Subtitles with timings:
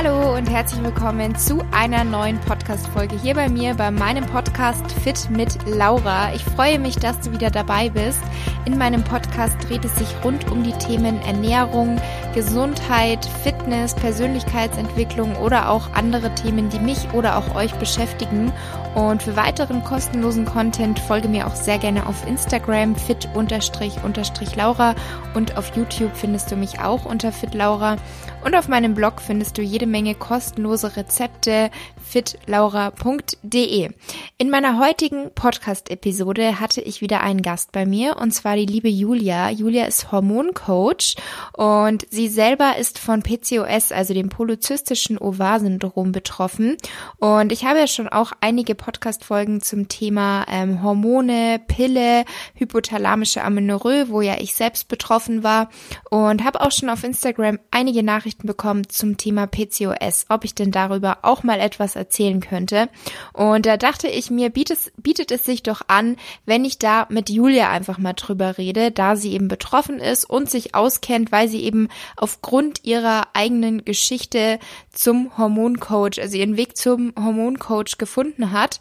[0.00, 5.28] Hallo und herzlich willkommen zu einer neuen Podcast-Folge hier bei mir, bei meinem Podcast Fit
[5.28, 6.32] mit Laura.
[6.34, 8.20] Ich freue mich, dass du wieder dabei bist.
[8.64, 12.00] In meinem Podcast dreht es sich rund um die Themen Ernährung,
[12.32, 13.24] Gesundheit,
[13.68, 18.50] Fitness, Persönlichkeitsentwicklung oder auch andere Themen, die mich oder auch euch beschäftigen.
[18.94, 24.94] Und für weiteren kostenlosen Content folge mir auch sehr gerne auf Instagram fit-laura
[25.34, 27.96] und auf YouTube findest du mich auch unter fitlaura.
[28.44, 31.70] Und auf meinem Blog findest du jede Menge kostenlose Rezepte
[32.08, 33.90] fitlaura.de.
[34.38, 38.88] In meiner heutigen Podcast-Episode hatte ich wieder einen Gast bei mir und zwar die liebe
[38.88, 39.50] Julia.
[39.50, 41.16] Julia ist Hormoncoach
[41.52, 43.22] und sie selber ist von
[43.58, 46.76] PCOS, also dem polyzystischen Ovar-Syndrom betroffen.
[47.18, 54.08] Und ich habe ja schon auch einige Podcast-Folgen zum Thema ähm, Hormone, Pille, hypothalamische Amenorrhoe,
[54.08, 55.68] wo ja ich selbst betroffen war
[56.10, 60.70] und habe auch schon auf Instagram einige Nachrichten bekommen zum Thema PCOS, ob ich denn
[60.70, 62.88] darüber auch mal etwas erzählen könnte.
[63.32, 67.30] Und da dachte ich mir, bietet, bietet es sich doch an, wenn ich da mit
[67.30, 71.62] Julia einfach mal drüber rede, da sie eben betroffen ist und sich auskennt, weil sie
[71.62, 73.47] eben aufgrund ihrer eigenen
[73.84, 74.58] Geschichte
[74.92, 78.80] zum Hormoncoach, also ihren Weg zum Hormoncoach gefunden hat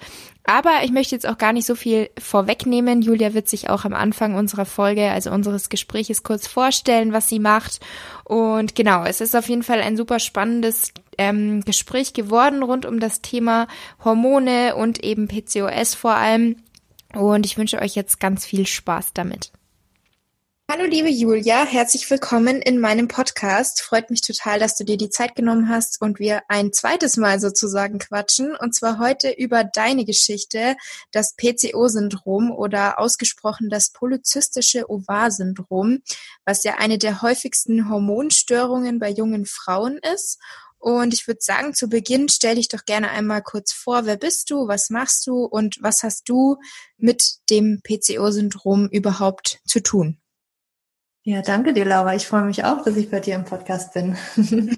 [0.50, 3.02] aber ich möchte jetzt auch gar nicht so viel vorwegnehmen.
[3.02, 7.40] Julia wird sich auch am Anfang unserer Folge, also unseres Gespräches kurz vorstellen, was sie
[7.40, 7.82] macht.
[8.24, 13.02] Und genau, es ist auf jeden Fall ein super spannendes ähm, Gespräch geworden rund um
[13.02, 13.68] das Thema
[14.06, 16.56] Hormone und eben PCOS vor allem.
[17.14, 19.52] Und ich wünsche euch jetzt ganz viel Spaß damit.
[20.70, 23.82] Hallo liebe Julia, herzlich willkommen in meinem Podcast.
[23.82, 27.40] Freut mich total, dass du dir die Zeit genommen hast und wir ein zweites Mal
[27.40, 28.54] sozusagen quatschen.
[28.54, 30.76] Und zwar heute über deine Geschichte,
[31.14, 36.00] das PCO-Syndrom oder ausgesprochen das polyzystische Ovar-Syndrom,
[36.44, 40.38] was ja eine der häufigsten Hormonstörungen bei jungen Frauen ist.
[40.80, 44.50] Und ich würde sagen, zu Beginn stell dich doch gerne einmal kurz vor, wer bist
[44.50, 46.58] du, was machst du und was hast du
[46.98, 50.20] mit dem PCO-Syndrom überhaupt zu tun?
[51.28, 52.16] Ja, danke dir, Laura.
[52.16, 54.16] Ich freue mich auch, dass ich bei dir im Podcast bin.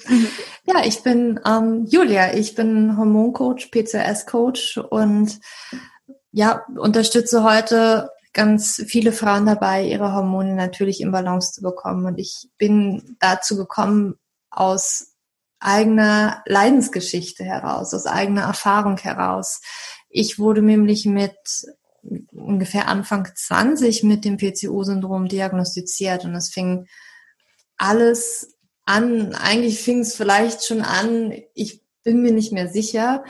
[0.66, 2.34] ja, ich bin ähm, Julia.
[2.34, 5.40] Ich bin Hormoncoach, PCS-Coach und
[6.32, 12.08] ja, unterstütze heute ganz viele Frauen dabei, ihre Hormone natürlich in Balance zu bekommen.
[12.08, 14.16] Und ich bin dazu gekommen
[14.50, 15.14] aus
[15.60, 19.62] eigener Leidensgeschichte heraus, aus eigener Erfahrung heraus.
[20.10, 21.38] Ich wurde nämlich mit
[22.32, 26.88] ungefähr Anfang 20 mit dem PCO-Syndrom diagnostiziert und es fing
[27.78, 28.56] alles
[28.86, 33.24] an, eigentlich fing es vielleicht schon an, ich bin mir nicht mehr sicher,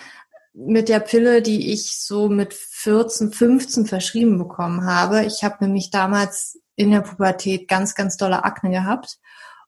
[0.53, 5.23] mit der Pille, die ich so mit 14, 15 verschrieben bekommen habe.
[5.25, 9.19] Ich habe nämlich damals in der Pubertät ganz, ganz dolle Akne gehabt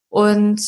[0.09, 0.61] und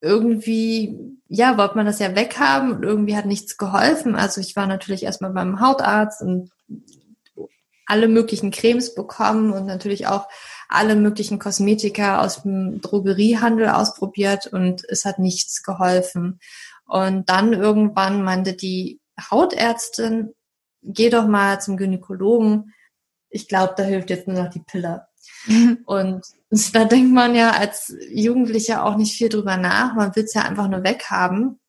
[0.00, 0.98] irgendwie,
[1.28, 4.16] ja, wollte man das ja weghaben und irgendwie hat nichts geholfen.
[4.16, 6.50] Also ich war natürlich erstmal beim Hautarzt und
[7.86, 10.28] alle möglichen Cremes bekommen und natürlich auch
[10.68, 16.40] alle möglichen Kosmetika aus dem Drogeriehandel ausprobiert und es hat nichts geholfen.
[16.86, 19.00] Und dann irgendwann meinte die
[19.30, 20.34] Hautärztin,
[20.82, 22.74] geh doch mal zum Gynäkologen.
[23.28, 25.06] Ich glaube, da hilft jetzt nur noch die Pille.
[25.84, 26.24] Und
[26.72, 29.94] da denkt man ja als Jugendlicher auch nicht viel drüber nach.
[29.94, 31.60] Man will es ja einfach nur weghaben,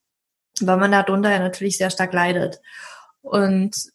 [0.62, 2.60] weil man darunter ja natürlich sehr stark leidet.
[3.22, 3.93] Und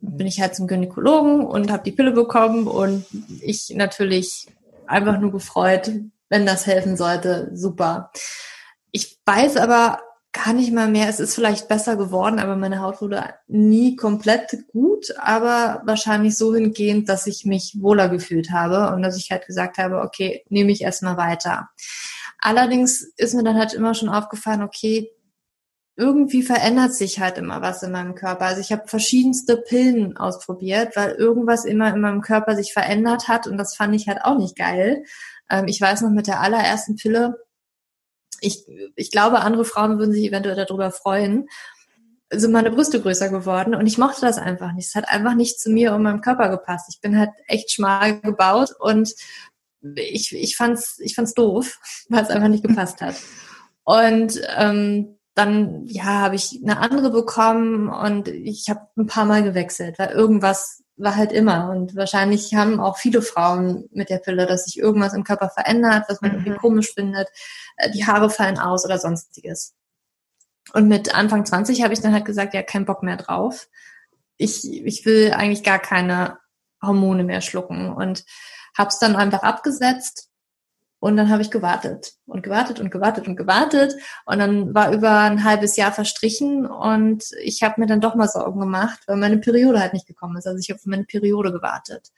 [0.00, 3.04] bin ich halt zum Gynäkologen und habe die Pille bekommen und
[3.40, 4.46] ich natürlich
[4.86, 5.90] einfach nur gefreut,
[6.28, 8.10] wenn das helfen sollte, super.
[8.92, 10.00] Ich weiß aber
[10.32, 14.56] gar nicht mal mehr, es ist vielleicht besser geworden, aber meine Haut wurde nie komplett
[14.72, 19.46] gut, aber wahrscheinlich so hingehend, dass ich mich wohler gefühlt habe und dass ich halt
[19.46, 21.68] gesagt habe, okay, nehme ich erstmal weiter.
[22.38, 25.10] Allerdings ist mir dann halt immer schon aufgefallen, okay,
[25.96, 28.46] irgendwie verändert sich halt immer was in meinem Körper.
[28.46, 33.46] Also ich habe verschiedenste Pillen ausprobiert, weil irgendwas immer in meinem Körper sich verändert hat
[33.46, 35.04] und das fand ich halt auch nicht geil.
[35.50, 37.36] Ähm, ich weiß noch mit der allerersten Pille,
[38.40, 38.64] ich,
[38.96, 41.48] ich glaube, andere Frauen würden sich eventuell darüber freuen,
[42.32, 44.86] sind meine Brüste größer geworden und ich mochte das einfach nicht.
[44.86, 46.86] Es hat einfach nicht zu mir und meinem Körper gepasst.
[46.88, 49.12] Ich bin halt echt schmal gebaut und
[49.96, 51.78] ich, ich fand's, ich fand's doof,
[52.08, 53.16] weil es einfach nicht gepasst hat.
[53.84, 59.42] Und ähm, dann ja habe ich eine andere bekommen und ich habe ein paar Mal
[59.42, 64.46] gewechselt, weil irgendwas war halt immer und wahrscheinlich haben auch viele Frauen mit der Pille,
[64.46, 66.38] dass sich irgendwas im Körper verändert, was man mhm.
[66.38, 67.28] irgendwie komisch findet,
[67.76, 69.74] äh, die Haare fallen aus oder sonstiges.
[70.74, 73.68] Und mit Anfang 20 habe ich dann halt gesagt, ja, kein Bock mehr drauf.
[74.36, 76.38] Ich, ich will eigentlich gar keine
[76.82, 78.24] Hormone mehr schlucken und
[78.76, 80.29] habe es dann einfach abgesetzt
[81.00, 83.94] Und dann habe ich gewartet und gewartet und gewartet und gewartet.
[84.26, 88.28] Und dann war über ein halbes Jahr verstrichen und ich habe mir dann doch mal
[88.28, 90.46] Sorgen gemacht, weil meine Periode halt nicht gekommen ist.
[90.46, 92.10] Also ich habe auf meine Periode gewartet.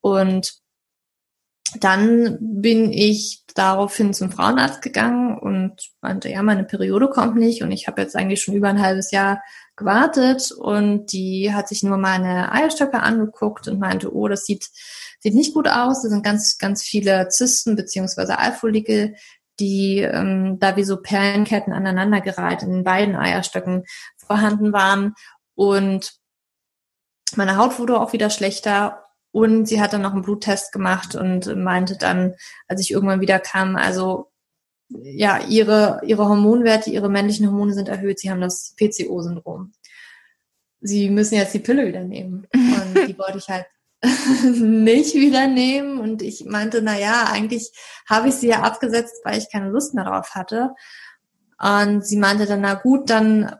[0.00, 0.60] Und
[1.80, 7.72] dann bin ich daraufhin zum Frauenarzt gegangen und meinte, ja, meine Periode kommt nicht und
[7.72, 9.42] ich habe jetzt eigentlich schon über ein halbes Jahr
[9.74, 14.68] gewartet und die hat sich nur meine Eierstöcke angeguckt und meinte, oh, das sieht
[15.26, 16.02] sieht nicht gut aus.
[16.02, 19.16] Da sind ganz, ganz viele Zysten beziehungsweise Eifolikel,
[19.58, 23.84] die ähm, da wie so Perlenketten aneinandergereiht in den beiden Eierstöcken
[24.16, 25.14] vorhanden waren.
[25.56, 26.12] Und
[27.34, 29.04] meine Haut wurde auch wieder schlechter.
[29.32, 32.34] Und sie hat dann noch einen Bluttest gemacht und meinte dann,
[32.68, 34.30] als ich irgendwann wieder kam, also
[34.88, 38.20] ja, ihre, ihre Hormonwerte, ihre männlichen Hormone sind erhöht.
[38.20, 39.72] Sie haben das PCO-Syndrom.
[40.80, 42.46] Sie müssen jetzt die Pille wieder nehmen.
[42.54, 43.66] Und die wollte ich halt
[44.44, 45.98] nicht wieder nehmen.
[45.98, 47.72] Und ich meinte, na ja, eigentlich
[48.08, 50.74] habe ich sie ja abgesetzt, weil ich keine Lust mehr drauf hatte.
[51.58, 53.56] Und sie meinte dann, na gut, dann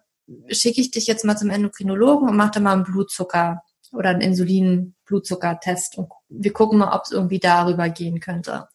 [0.48, 3.62] schicke ich dich jetzt mal zum Endokrinologen und mach dann mal einen Blutzucker
[3.92, 8.68] oder einen Insulin-Blutzuckertest und wir gucken mal, ob es irgendwie darüber gehen könnte.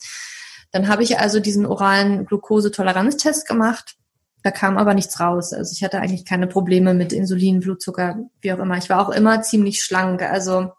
[0.72, 3.98] Dann habe ich also diesen oralen Glukosetoleranztest gemacht.
[4.42, 5.54] Da kam aber nichts raus.
[5.54, 8.78] Also ich hatte eigentlich keine Probleme mit Insulin, Blutzucker, wie auch immer.
[8.78, 10.24] Ich war auch immer ziemlich schlank.
[10.24, 10.72] Also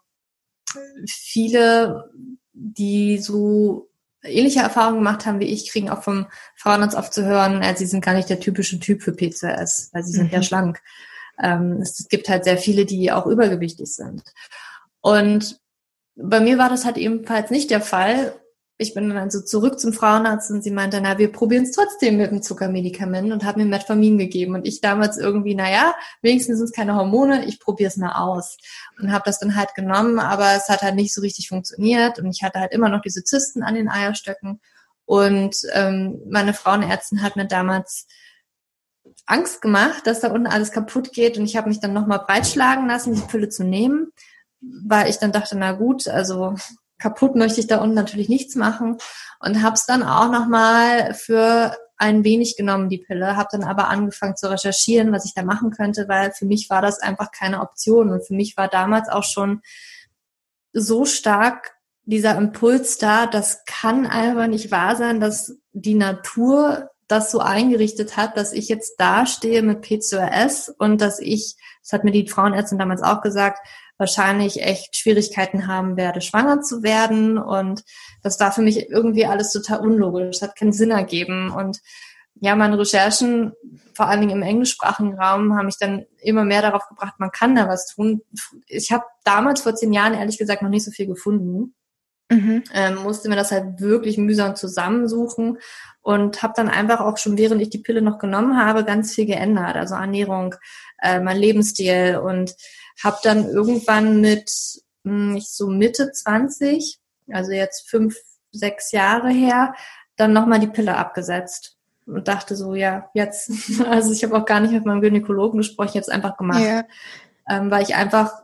[1.07, 2.09] viele,
[2.53, 3.89] die so
[4.23, 7.85] ähnliche Erfahrungen gemacht haben wie ich, kriegen auch vom Frauenarzt oft zu hören, äh, sie
[7.85, 10.33] sind gar nicht der typische Typ für PCOS, weil sie sind mhm.
[10.33, 10.81] ja schlank.
[11.41, 14.23] Ähm, es gibt halt sehr viele, die auch übergewichtig sind.
[15.01, 15.59] Und
[16.15, 18.39] bei mir war das halt ebenfalls nicht der Fall
[18.77, 22.17] ich bin dann also zurück zum Frauenarzt und sie meinte, na, wir probieren es trotzdem
[22.17, 24.55] mit dem Zuckermedikament und hat mir Metformin gegeben.
[24.55, 28.13] Und ich damals irgendwie, na ja, wenigstens sind es keine Hormone, ich probiere es mal
[28.13, 28.57] aus.
[28.99, 32.27] Und habe das dann halt genommen, aber es hat halt nicht so richtig funktioniert und
[32.27, 34.59] ich hatte halt immer noch diese Zysten an den Eierstöcken.
[35.05, 38.07] Und ähm, meine Frauenärztin hat mir damals
[39.25, 42.87] Angst gemacht, dass da unten alles kaputt geht und ich habe mich dann nochmal breitschlagen
[42.87, 44.11] lassen, die Pille zu nehmen,
[44.61, 46.55] weil ich dann dachte, na gut, also
[47.03, 48.97] kaputt möchte ich da unten natürlich nichts machen.
[49.39, 53.89] Und habe es dann auch nochmal für ein wenig genommen, die Pille, habe dann aber
[53.89, 57.59] angefangen zu recherchieren, was ich da machen könnte, weil für mich war das einfach keine
[57.59, 58.09] Option.
[58.09, 59.61] Und für mich war damals auch schon
[60.71, 67.31] so stark dieser Impuls da, das kann einfach nicht wahr sein, dass die Natur das
[67.31, 72.11] so eingerichtet hat, dass ich jetzt dastehe mit PCOS und dass ich, das hat mir
[72.11, 73.59] die Frauenärztin damals auch gesagt,
[73.97, 77.37] wahrscheinlich echt Schwierigkeiten haben werde, schwanger zu werden.
[77.37, 77.83] Und
[78.21, 80.39] das war für mich irgendwie alles total unlogisch.
[80.39, 81.51] Das hat keinen Sinn ergeben.
[81.51, 81.79] Und
[82.35, 83.53] ja, meine Recherchen,
[83.93, 87.55] vor allen Dingen im englischsprachigen Raum, haben mich dann immer mehr darauf gebracht, man kann
[87.55, 88.21] da was tun.
[88.67, 91.75] Ich habe damals vor zehn Jahren ehrlich gesagt noch nicht so viel gefunden.
[92.29, 92.63] Mhm.
[92.73, 95.59] Ähm, musste mir das halt wirklich mühsam zusammensuchen
[96.01, 99.25] und habe dann einfach auch schon, während ich die Pille noch genommen habe, ganz viel
[99.25, 99.75] geändert.
[99.75, 100.55] Also Ernährung,
[101.01, 102.55] äh, mein Lebensstil und
[103.01, 104.51] habe dann irgendwann mit
[105.03, 106.99] mh, hm, so Mitte 20,
[107.31, 108.15] also jetzt fünf,
[108.51, 109.73] sechs Jahre her,
[110.15, 111.77] dann nochmal die Pille abgesetzt.
[112.05, 113.49] Und dachte so, ja, jetzt,
[113.87, 116.83] also ich habe auch gar nicht mit meinem Gynäkologen gesprochen, es einfach gemacht, ja.
[117.49, 118.43] ähm, weil ich einfach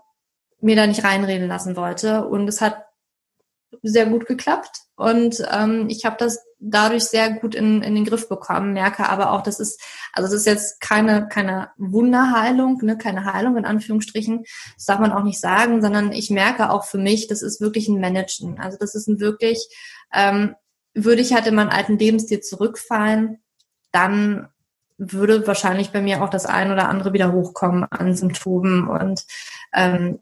[0.62, 2.26] mir da nicht reinreden lassen wollte.
[2.26, 2.86] Und es hat
[3.82, 4.82] sehr gut geklappt.
[4.96, 9.32] Und ähm, ich habe das dadurch sehr gut in, in den Griff bekommen, merke aber
[9.32, 9.82] auch, das ist,
[10.14, 14.44] also das ist jetzt keine, keine Wunderheilung, ne, keine Heilung in Anführungsstrichen,
[14.76, 17.88] das darf man auch nicht sagen, sondern ich merke auch für mich, das ist wirklich
[17.88, 18.60] ein Managen.
[18.60, 19.68] Also das ist ein wirklich,
[20.14, 20.56] ähm,
[20.94, 23.40] würde ich halt in meinen alten Lebensstil zurückfallen,
[23.92, 24.50] dann
[24.98, 29.24] würde wahrscheinlich bei mir auch das ein oder andere wieder hochkommen an Symptomen und
[29.74, 30.20] ähm,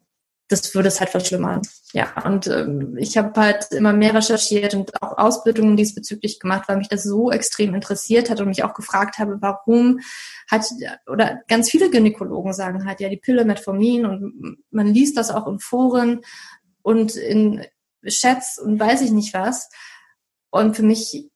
[0.48, 1.62] das würde es halt verschlimmern.
[1.92, 6.78] Ja, und ähm, ich habe halt immer mehr recherchiert und auch Ausbildungen diesbezüglich gemacht, weil
[6.78, 10.00] mich das so extrem interessiert hat und mich auch gefragt habe, warum
[10.50, 10.66] hat,
[11.08, 15.48] oder ganz viele Gynäkologen sagen halt, ja, die Pille Metformin und man liest das auch
[15.48, 16.22] in Foren
[16.82, 17.66] und in
[18.06, 19.70] Chats und weiß ich nicht was.
[20.50, 21.30] Und für mich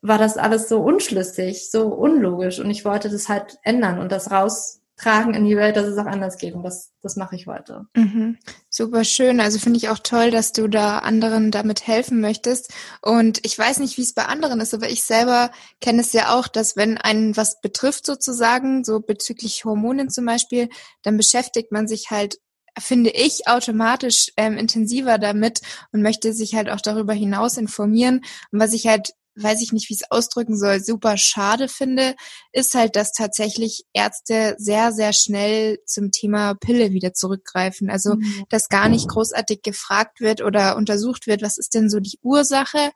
[0.00, 4.30] war das alles so unschlüssig, so unlogisch und ich wollte das halt ändern und das
[4.30, 6.54] raus tragen in die Welt, dass es auch anders geht.
[6.54, 7.86] Und das, das mache ich heute.
[7.94, 8.36] Mhm.
[8.68, 9.40] Super schön.
[9.40, 12.72] Also finde ich auch toll, dass du da anderen damit helfen möchtest.
[13.00, 15.50] Und ich weiß nicht, wie es bei anderen ist, aber ich selber
[15.80, 20.68] kenne es ja auch, dass wenn einen was betrifft sozusagen, so bezüglich Hormonen zum Beispiel,
[21.02, 22.38] dann beschäftigt man sich halt
[22.80, 28.20] finde ich automatisch ähm, intensiver damit und möchte sich halt auch darüber hinaus informieren.
[28.52, 32.14] Und was ich halt weiß ich nicht, wie ich es ausdrücken soll, super schade finde,
[32.52, 37.90] ist halt, dass tatsächlich Ärzte sehr, sehr schnell zum Thema Pille wieder zurückgreifen.
[37.90, 38.44] Also, mhm.
[38.48, 42.90] dass gar nicht großartig gefragt wird oder untersucht wird, was ist denn so die Ursache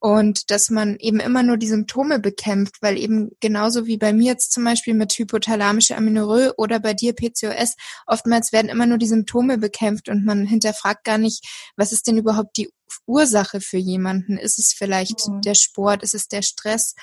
[0.00, 4.32] und dass man eben immer nur die Symptome bekämpft, weil eben genauso wie bei mir
[4.32, 7.74] jetzt zum Beispiel mit hypothalamische Amenorrhoe oder bei dir PCOS,
[8.06, 11.44] oftmals werden immer nur die Symptome bekämpft und man hinterfragt gar nicht,
[11.76, 12.70] was ist denn überhaupt die
[13.06, 14.38] Ursache für jemanden?
[14.38, 15.40] Ist es vielleicht mhm.
[15.42, 16.02] der Sport?
[16.02, 16.94] Ist es der Stress?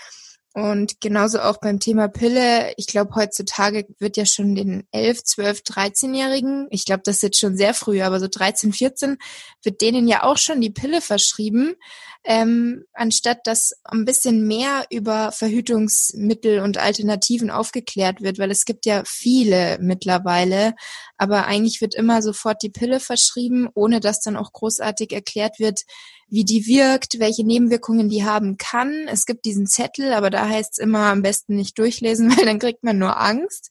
[0.56, 2.72] Und genauso auch beim Thema Pille.
[2.78, 7.40] Ich glaube, heutzutage wird ja schon den 11, 12, 13-Jährigen, ich glaube, das ist jetzt
[7.42, 9.18] schon sehr früh, aber so 13, 14,
[9.64, 11.76] wird denen ja auch schon die Pille verschrieben,
[12.24, 18.86] ähm, anstatt dass ein bisschen mehr über Verhütungsmittel und Alternativen aufgeklärt wird, weil es gibt
[18.86, 20.74] ja viele mittlerweile,
[21.18, 25.82] aber eigentlich wird immer sofort die Pille verschrieben, ohne dass dann auch großartig erklärt wird,
[26.28, 29.08] wie die wirkt, welche Nebenwirkungen die haben kann.
[29.08, 32.60] Es gibt diesen Zettel, aber da heißt es immer am besten nicht durchlesen, weil dann
[32.60, 33.70] kriegt man nur Angst.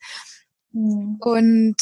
[0.72, 1.16] Mhm.
[1.20, 1.76] Und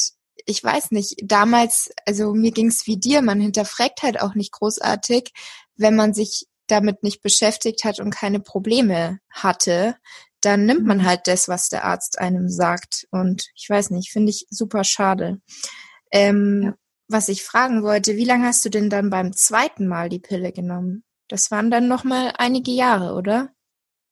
[0.46, 4.52] ich weiß nicht, damals, also mir ging es wie dir, man hinterfragt halt auch nicht
[4.52, 5.30] großartig,
[5.76, 9.96] wenn man sich damit nicht beschäftigt hat und keine Probleme hatte,
[10.40, 11.04] dann nimmt man mhm.
[11.04, 13.06] halt das, was der Arzt einem sagt.
[13.10, 15.40] Und ich weiß nicht, finde ich super schade.
[16.10, 16.74] Ähm, ja
[17.12, 20.52] was ich fragen wollte, wie lange hast du denn dann beim zweiten Mal die Pille
[20.52, 21.04] genommen?
[21.28, 23.50] Das waren dann noch mal einige Jahre, oder?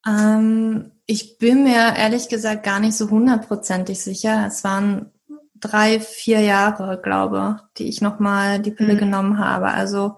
[0.07, 4.47] Ähm, ich bin mir ehrlich gesagt gar nicht so hundertprozentig sicher.
[4.47, 5.13] Es waren
[5.55, 8.99] drei, vier Jahre, glaube, die ich noch mal die Pille mhm.
[8.99, 9.69] genommen habe.
[9.69, 10.17] Also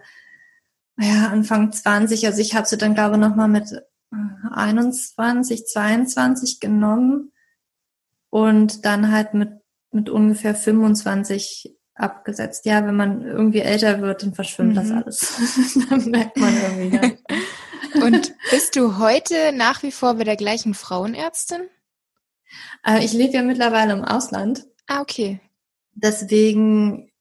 [0.99, 2.27] ja, Anfang 20.
[2.27, 3.69] Also ich habe sie dann glaube noch mal mit
[4.53, 7.33] 21, äh, 22 genommen
[8.31, 9.62] und dann halt mit
[9.93, 12.65] mit ungefähr 25 abgesetzt.
[12.67, 14.75] Ja, wenn man irgendwie älter wird, dann verschwimmt mhm.
[14.75, 15.79] das alles.
[15.91, 17.19] dann merkt man irgendwie.
[18.03, 21.63] Und bist du heute nach wie vor bei der gleichen Frauenärztin?
[22.87, 24.65] Äh, ich lebe ja mittlerweile im Ausland.
[24.87, 25.41] Ah, okay.
[25.95, 27.13] Deswegen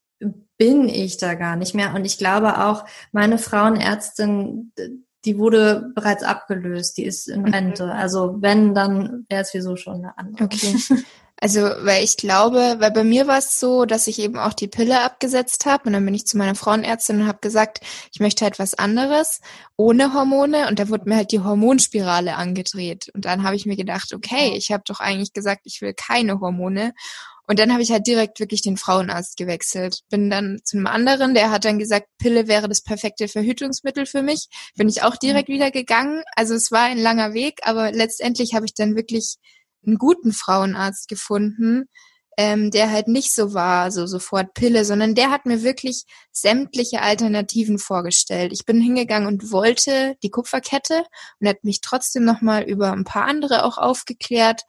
[0.57, 1.93] bin ich da gar nicht mehr.
[1.93, 4.71] Und ich glaube auch, meine Frauenärztin,
[5.25, 7.53] die wurde bereits abgelöst, die ist in mhm.
[7.53, 7.91] Rente.
[7.91, 10.45] Also wenn, dann wäre es wieso schon eine andere.
[10.45, 10.75] Okay.
[11.43, 14.67] Also, weil ich glaube, weil bei mir war es so, dass ich eben auch die
[14.67, 17.79] Pille abgesetzt habe und dann bin ich zu meiner Frauenärztin und habe gesagt,
[18.13, 19.41] ich möchte halt was anderes
[19.75, 23.75] ohne Hormone und da wurde mir halt die Hormonspirale angedreht und dann habe ich mir
[23.75, 26.93] gedacht, okay, ich habe doch eigentlich gesagt, ich will keine Hormone
[27.47, 30.01] und dann habe ich halt direkt wirklich den Frauenarzt gewechselt.
[30.09, 34.21] Bin dann zu einem anderen, der hat dann gesagt, Pille wäre das perfekte Verhütungsmittel für
[34.21, 34.47] mich.
[34.75, 36.21] Bin ich auch direkt wieder gegangen.
[36.35, 39.37] Also es war ein langer Weg, aber letztendlich habe ich dann wirklich
[39.85, 41.87] einen guten Frauenarzt gefunden,
[42.37, 47.01] ähm, der halt nicht so war, so sofort Pille, sondern der hat mir wirklich sämtliche
[47.01, 48.53] Alternativen vorgestellt.
[48.53, 51.03] Ich bin hingegangen und wollte die Kupferkette
[51.39, 54.61] und hat mich trotzdem nochmal über ein paar andere auch aufgeklärt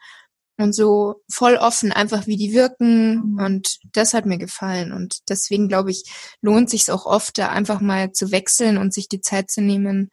[0.58, 3.34] und so voll offen, einfach wie die wirken.
[3.34, 3.38] Mhm.
[3.38, 4.92] Und das hat mir gefallen.
[4.92, 6.04] Und deswegen glaube ich,
[6.40, 10.10] lohnt sich auch oft, da einfach mal zu wechseln und sich die Zeit zu nehmen,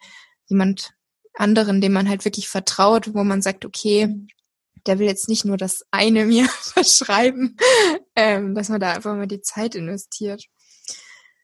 [0.47, 0.93] jemand
[1.33, 4.27] anderen, dem man halt wirklich vertraut, wo man sagt, okay, mhm
[4.85, 7.57] der will jetzt nicht nur das eine mir verschreiben,
[8.15, 10.45] ähm, dass man da einfach mal die Zeit investiert.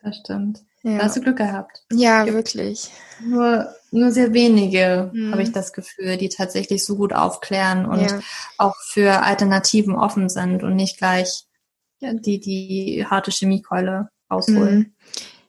[0.02, 0.60] Das stimmt.
[0.84, 1.00] Ja.
[1.00, 1.84] Da hast du Glück gehabt.
[1.92, 2.92] Ja, wirklich.
[3.20, 5.32] Nur, nur sehr wenige, mhm.
[5.32, 8.20] habe ich das Gefühl, die tatsächlich so gut aufklären und ja.
[8.60, 11.46] auch für Alternativen offen sind und nicht gleich
[12.00, 14.78] ja, die, die harte Chemiekeule ausholen.
[14.78, 14.94] Mhm.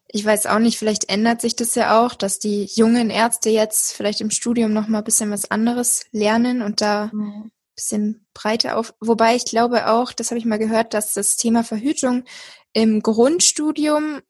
[0.08, 3.92] Ich weiß auch nicht, vielleicht ändert sich das ja auch, dass die jungen Ärzte jetzt
[3.92, 8.76] vielleicht im Studium noch mal ein bisschen was anderes lernen und da mhm bisschen breiter
[8.76, 8.94] auf.
[9.00, 12.24] Wobei ich glaube auch, das habe ich mal gehört, dass das Thema Verhütung
[12.72, 14.20] im Grundstudium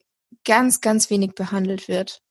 [0.45, 2.21] ganz, ganz wenig behandelt wird.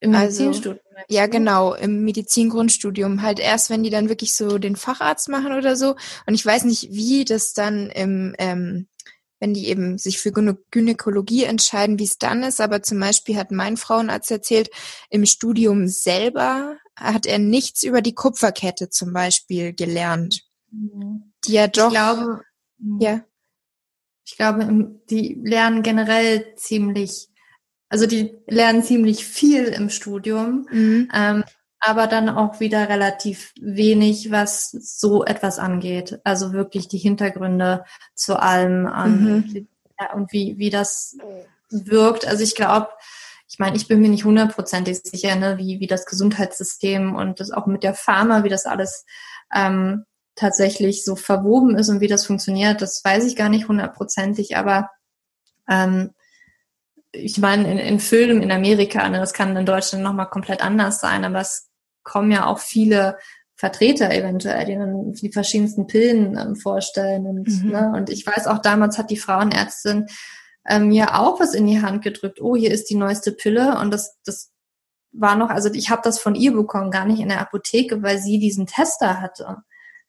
[0.00, 0.84] Im also, Medizinstudium?
[1.08, 3.22] Ja, genau, im Medizingrundstudium.
[3.22, 5.96] Halt erst, wenn die dann wirklich so den Facharzt machen oder so.
[6.26, 8.88] Und ich weiß nicht, wie das dann im, ähm,
[9.38, 12.60] wenn die eben sich für Gynäkologie entscheiden, wie es dann ist.
[12.60, 14.70] Aber zum Beispiel hat mein Frauenarzt erzählt,
[15.08, 20.42] im Studium selber hat er nichts über die Kupferkette zum Beispiel gelernt.
[20.70, 21.88] Die ja doch.
[21.88, 22.42] Ich glaube,
[22.98, 23.22] ja.
[24.24, 27.28] Ich glaube, die lernen generell ziemlich,
[27.88, 31.10] also die lernen ziemlich viel im Studium, mhm.
[31.12, 31.44] ähm,
[31.80, 36.20] aber dann auch wieder relativ wenig, was so etwas angeht.
[36.22, 37.84] Also wirklich die Hintergründe
[38.14, 39.68] zu allem ähm, mhm.
[40.14, 41.16] und wie, wie das
[41.70, 42.26] wirkt.
[42.26, 42.88] Also ich glaube,
[43.52, 47.50] ich meine, ich bin mir nicht hundertprozentig sicher, ne, wie, wie das Gesundheitssystem und das
[47.50, 49.04] auch mit der Pharma, wie das alles
[49.54, 54.56] ähm, tatsächlich so verwoben ist und wie das funktioniert, das weiß ich gar nicht hundertprozentig,
[54.56, 54.88] aber
[55.68, 56.12] ähm,
[57.12, 61.00] ich meine, in, in Filmen in Amerika, ne, das kann in Deutschland nochmal komplett anders
[61.00, 61.68] sein, aber es
[62.04, 63.18] kommen ja auch viele
[63.54, 67.70] Vertreter eventuell, die dann die verschiedensten Pillen ähm, vorstellen und, mhm.
[67.70, 70.06] ne, und ich weiß auch damals hat die Frauenärztin
[70.68, 72.40] ähm, mir auch was in die Hand gedrückt.
[72.40, 74.52] Oh, hier ist die neueste Pille und das, das
[75.12, 78.18] war noch, also ich habe das von ihr bekommen, gar nicht in der Apotheke, weil
[78.18, 79.58] sie diesen Tester hatte.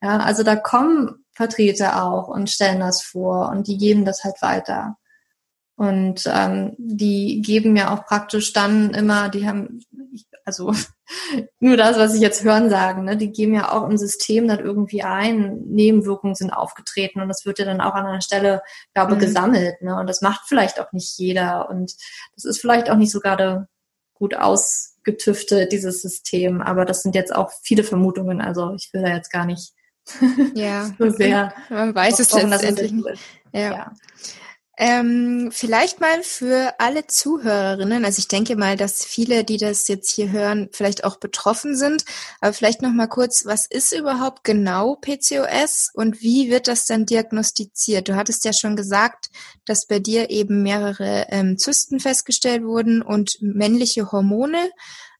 [0.02, 4.42] Ja, also da kommen Vertreter auch und stellen das vor und die geben das halt
[4.42, 4.98] weiter.
[5.76, 9.82] Und ähm, die geben ja auch praktisch dann immer, die haben,
[10.46, 10.74] also
[11.60, 14.60] nur das, was ich jetzt hören sagen, ne, die geben ja auch im System dann
[14.60, 18.62] irgendwie ein, Nebenwirkungen sind aufgetreten und das wird ja dann auch an einer Stelle,
[18.94, 19.20] glaube mhm.
[19.20, 19.96] gesammelt, ne?
[19.98, 21.94] Und das macht vielleicht auch nicht jeder und
[22.36, 23.68] das ist vielleicht auch nicht so gerade
[24.14, 29.10] gut ausgetüftet, dieses System, aber das sind jetzt auch viele Vermutungen, also ich will da
[29.10, 29.74] jetzt gar nicht
[30.54, 31.54] ja, so sehr.
[31.70, 33.22] Man weiß es letztendlich nicht.
[33.54, 33.60] Ja.
[33.60, 33.92] ja.
[34.76, 40.10] Ähm, vielleicht mal für alle Zuhörerinnen, also ich denke mal, dass viele, die das jetzt
[40.10, 42.06] hier hören, vielleicht auch betroffen sind,
[42.42, 47.06] aber vielleicht noch mal kurz, was ist überhaupt genau PCOS und wie wird das dann
[47.06, 48.10] diagnostiziert?
[48.10, 49.30] Du hattest ja schon gesagt,
[49.66, 54.72] dass bei dir eben mehrere ähm, Zysten festgestellt wurden und männliche Hormone,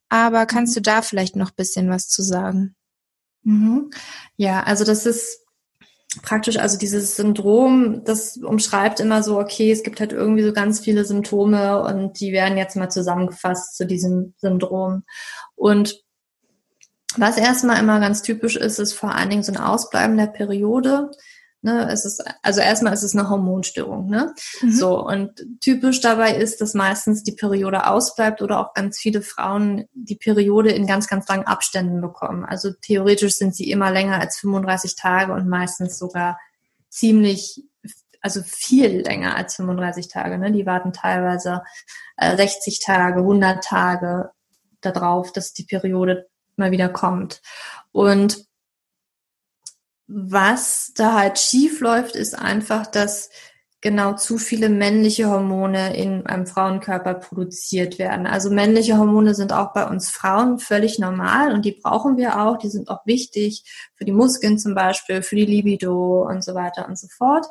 [0.08, 0.78] aber kannst mhm.
[0.78, 2.74] du da vielleicht noch bisschen was zu sagen?
[3.44, 3.90] Mhm.
[4.36, 5.43] Ja, also das ist
[6.22, 10.80] praktisch, also dieses Syndrom, das umschreibt immer so, okay, es gibt halt irgendwie so ganz
[10.80, 15.04] viele Symptome und die werden jetzt mal zusammengefasst zu diesem Syndrom.
[15.54, 16.02] Und
[17.16, 21.10] was erstmal immer ganz typisch ist, ist vor allen Dingen so ein Ausbleiben der Periode.
[21.64, 24.34] Ne, es ist, also erstmal ist es eine Hormonstörung, ne?
[24.60, 24.70] Mhm.
[24.70, 29.86] So, und typisch dabei ist, dass meistens die Periode ausbleibt oder auch ganz viele Frauen
[29.94, 32.44] die Periode in ganz, ganz langen Abständen bekommen.
[32.44, 36.38] Also theoretisch sind sie immer länger als 35 Tage und meistens sogar
[36.90, 37.64] ziemlich,
[38.20, 40.52] also viel länger als 35 Tage, ne?
[40.52, 41.62] Die warten teilweise
[42.18, 44.32] äh, 60 Tage, 100 Tage
[44.82, 47.40] darauf, dass die Periode mal wieder kommt.
[47.90, 48.43] Und
[50.06, 53.30] was da halt schief läuft, ist einfach, dass
[53.84, 58.26] genau zu viele männliche Hormone in einem Frauenkörper produziert werden.
[58.26, 62.56] Also männliche Hormone sind auch bei uns Frauen völlig normal und die brauchen wir auch.
[62.56, 63.62] Die sind auch wichtig
[63.94, 67.46] für die Muskeln zum Beispiel, für die Libido und so weiter und so fort.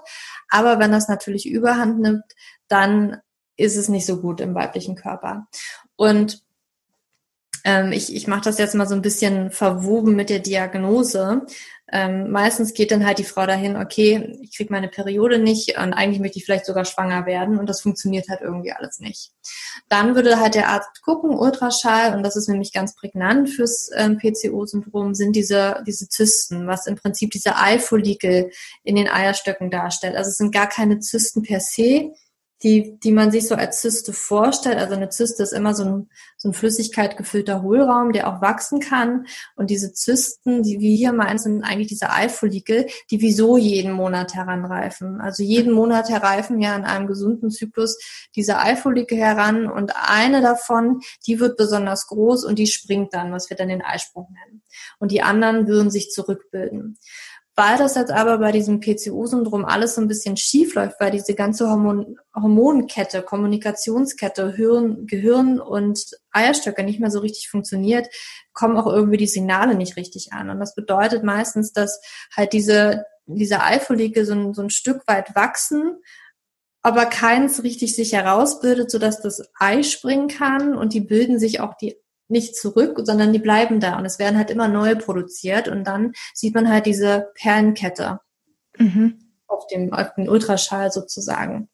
[0.50, 2.24] Aber wenn das natürlich überhand nimmt,
[2.68, 3.18] dann
[3.56, 5.46] ist es nicht so gut im weiblichen Körper.
[5.96, 6.42] Und
[7.63, 11.45] ähm, ich, ich mache das jetzt mal so ein bisschen verwoben mit der Diagnose.
[11.91, 15.93] Ähm, meistens geht dann halt die Frau dahin, okay, ich kriege meine Periode nicht und
[15.93, 19.32] eigentlich möchte ich vielleicht sogar schwanger werden und das funktioniert halt irgendwie alles nicht.
[19.89, 24.17] Dann würde halt der Arzt gucken, Ultraschall, und das ist nämlich ganz prägnant fürs ähm,
[24.17, 28.49] PCO-Syndrom, sind diese, diese Zysten, was im Prinzip diese Eifollikel
[28.84, 30.15] in den Eierstöcken darstellt.
[30.15, 32.12] Also es sind gar keine Zysten per se,
[32.63, 34.78] die, die man sich so als Zyste vorstellt.
[34.78, 38.80] Also eine Zyste ist immer so ein, so ein Flüssigkeit gefüllter Hohlraum, der auch wachsen
[38.80, 39.26] kann.
[39.56, 44.34] Und diese Zysten, die wir hier meinen, sind eigentlich diese Eifollikel, die wieso jeden Monat
[44.34, 45.19] heranreifen.
[45.19, 47.97] Also jeden Monat hereifen ja in einem gesunden Zyklus
[48.36, 53.49] diese Eifollikel heran und eine davon, die wird besonders groß und die springt dann, was
[53.49, 54.63] wir dann den Eisprung nennen.
[54.99, 56.97] Und die anderen würden sich zurückbilden.
[57.56, 61.36] Weil das jetzt aber bei diesem PCO-Syndrom alles so ein bisschen schief läuft, weil diese
[61.36, 68.08] ganze Hormon Hormonkette, Kommunikationskette, Hirn, Gehirn und Eierstöcke nicht mehr so richtig funktioniert,
[68.54, 70.50] kommen auch irgendwie die Signale nicht richtig an.
[70.50, 72.02] Und das bedeutet meistens, dass
[72.36, 75.98] halt diese, diese Eifollikel so ein, so ein Stück weit wachsen,
[76.82, 81.76] aber keins richtig sich herausbildet, sodass das Ei springen kann und die bilden sich auch
[81.76, 81.96] die
[82.34, 86.12] nicht zurück, sondern die bleiben da und es werden halt immer neue produziert und dann
[86.34, 88.19] sieht man halt diese Perlenkette
[88.78, 89.19] mhm.
[89.48, 91.69] auf, dem, auf dem Ultraschall sozusagen.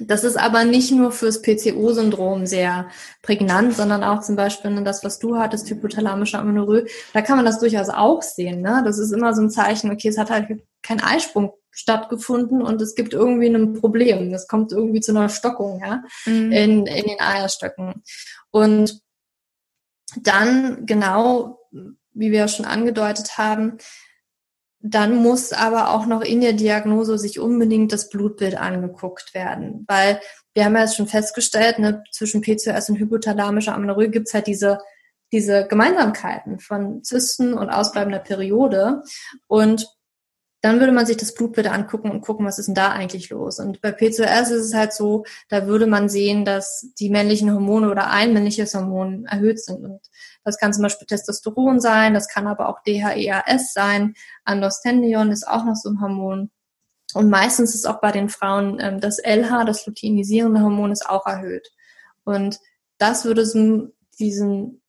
[0.00, 2.88] Das ist aber nicht nur fürs PCO-Syndrom sehr
[3.20, 6.86] prägnant, sondern auch zum Beispiel das, was du hattest, hypothalamische Amenorrhoe.
[7.12, 8.62] Da kann man das durchaus auch sehen.
[8.62, 8.82] Ne?
[8.84, 12.94] Das ist immer so ein Zeichen, okay, es hat halt kein Eisprung stattgefunden und es
[12.94, 14.32] gibt irgendwie ein Problem.
[14.32, 16.02] Es kommt irgendwie zu einer Stockung ja?
[16.24, 16.52] Mhm.
[16.52, 18.02] in, in den Eierstöcken.
[18.50, 19.00] Und
[20.22, 21.58] dann genau,
[22.12, 23.78] wie wir schon angedeutet haben,
[24.80, 30.20] dann muss aber auch noch in der Diagnose sich unbedingt das Blutbild angeguckt werden, weil
[30.54, 34.78] wir haben ja jetzt schon festgestellt, ne, zwischen PCOS und hypothalamischer Amenorrhoe gibt's halt diese
[35.32, 39.02] diese Gemeinsamkeiten von Zysten und ausbleibender Periode.
[39.46, 39.88] Und
[40.62, 43.58] dann würde man sich das Blutbild angucken und gucken, was ist denn da eigentlich los.
[43.58, 47.90] Und bei PCOS ist es halt so, da würde man sehen, dass die männlichen Hormone
[47.90, 49.84] oder ein männliches Hormon erhöht sind.
[49.84, 50.00] Und
[50.44, 54.14] das kann zum Beispiel Testosteron sein, das kann aber auch DHEAS sein.
[54.44, 56.50] Androstendion ist auch noch so ein Hormon.
[57.14, 61.26] Und meistens ist auch bei den Frauen ähm, das LH, das luteinisierende Hormon, ist auch
[61.26, 61.72] erhöht.
[62.24, 62.60] Und
[62.98, 63.44] das würde
[64.18, 64.79] diesen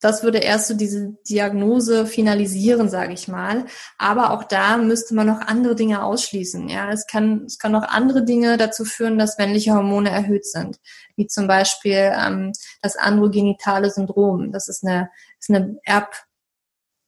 [0.00, 3.64] das würde erst so diese Diagnose finalisieren, sage ich mal.
[3.96, 6.68] Aber auch da müsste man noch andere Dinge ausschließen.
[6.68, 10.78] Ja, es kann, es kann noch andere Dinge dazu führen, dass männliche Hormone erhöht sind,
[11.16, 14.52] wie zum Beispiel ähm, das androgenitale Syndrom.
[14.52, 16.25] Das ist eine, ist eine Erb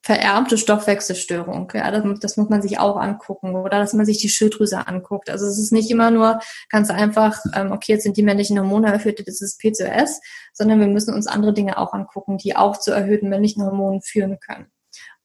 [0.09, 1.71] vererbte Stoffwechselstörung.
[1.75, 5.29] Ja, das, das, muss man sich auch angucken oder dass man sich die Schilddrüse anguckt.
[5.29, 6.41] Also es ist nicht immer nur
[6.71, 10.23] ganz einfach, ähm, okay, jetzt sind die männlichen Hormone erhöht, das ist PCOS,
[10.55, 14.39] sondern wir müssen uns andere Dinge auch angucken, die auch zu erhöhten männlichen Hormonen führen
[14.41, 14.73] können.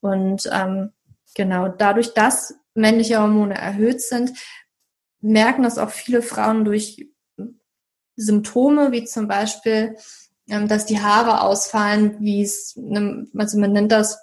[0.01, 0.91] Und ähm,
[1.33, 4.33] genau, dadurch, dass männliche Hormone erhöht sind,
[5.21, 7.07] merken das auch viele Frauen durch
[8.17, 9.95] Symptome, wie zum Beispiel,
[10.49, 14.19] ähm, dass die Haare ausfallen, wie es, also man nennt das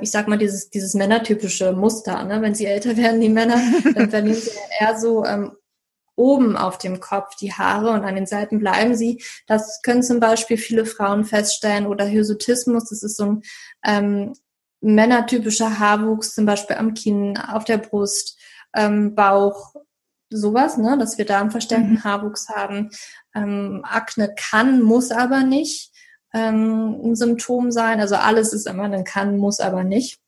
[0.00, 2.24] ich sag mal, dieses, dieses männertypische Muster.
[2.24, 2.40] Ne?
[2.40, 3.60] Wenn sie älter werden, die Männer,
[3.94, 5.52] dann verlieren sie eher so ähm,
[6.16, 9.22] oben auf dem Kopf die Haare und an den Seiten bleiben sie.
[9.46, 13.42] Das können zum Beispiel viele Frauen feststellen oder Hirsutismus, das ist so ein
[13.84, 14.32] ähm,
[14.80, 18.38] männertypischer Haarwuchs, zum Beispiel am Kinn, auf der Brust,
[18.74, 19.74] ähm, Bauch,
[20.30, 22.04] sowas, ne, dass wir da einen verstärkten mhm.
[22.04, 22.90] Haarwuchs haben.
[23.34, 25.93] Ähm, Akne kann, muss aber nicht
[26.34, 28.00] ähm, ein Symptom sein.
[28.00, 30.20] Also alles ist immer ein kann, muss aber nicht.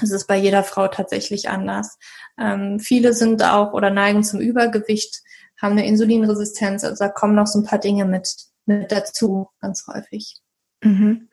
[0.00, 1.98] Das ist bei jeder Frau tatsächlich anders.
[2.38, 5.22] Ähm, viele sind auch oder neigen zum Übergewicht,
[5.60, 6.84] haben eine Insulinresistenz.
[6.84, 8.34] Also da kommen noch so ein paar Dinge mit,
[8.66, 10.40] mit dazu, ganz häufig.
[10.82, 11.28] Mhm.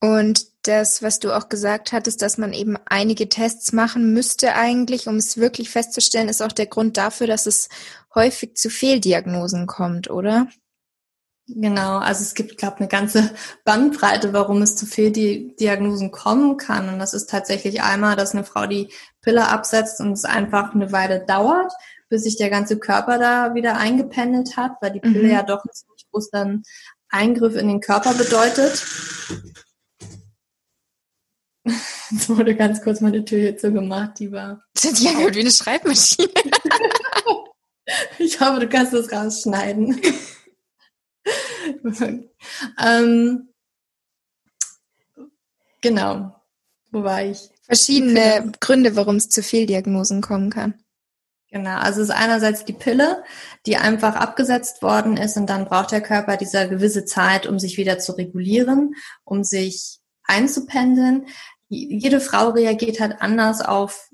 [0.00, 5.08] Und das, was du auch gesagt hattest, dass man eben einige Tests machen müsste eigentlich,
[5.08, 7.68] um es wirklich festzustellen, ist auch der Grund dafür, dass es
[8.14, 10.48] häufig zu Fehldiagnosen kommt, oder?
[11.54, 13.30] Genau, also es gibt, glaube eine ganze
[13.64, 16.88] Bandbreite, warum es zu Fehldiagnosen kommen kann.
[16.88, 20.92] Und das ist tatsächlich einmal, dass eine Frau die Pille absetzt und es einfach eine
[20.92, 21.72] Weile dauert,
[22.08, 25.30] bis sich der ganze Körper da wieder eingependelt hat, weil die Pille mhm.
[25.30, 26.62] ja doch einen ziemlich großen
[27.08, 28.86] Eingriff in den Körper bedeutet.
[32.10, 34.64] Jetzt wurde ganz kurz meine Tür hier zugemacht, die war.
[34.76, 36.28] Die angehört wie eine Schreibmaschine.
[38.18, 40.00] ich hoffe, du kannst das rausschneiden.
[42.78, 43.48] ähm,
[45.80, 46.36] genau.
[46.90, 47.50] Wo war ich?
[47.62, 48.52] Verschiedene genau.
[48.60, 50.74] Gründe, warum es zu Fehldiagnosen kommen kann.
[51.52, 53.24] Genau, also es ist einerseits die Pille,
[53.66, 57.76] die einfach abgesetzt worden ist und dann braucht der Körper diese gewisse Zeit, um sich
[57.76, 61.26] wieder zu regulieren, um sich einzupendeln.
[61.68, 64.09] Jede Frau reagiert halt anders auf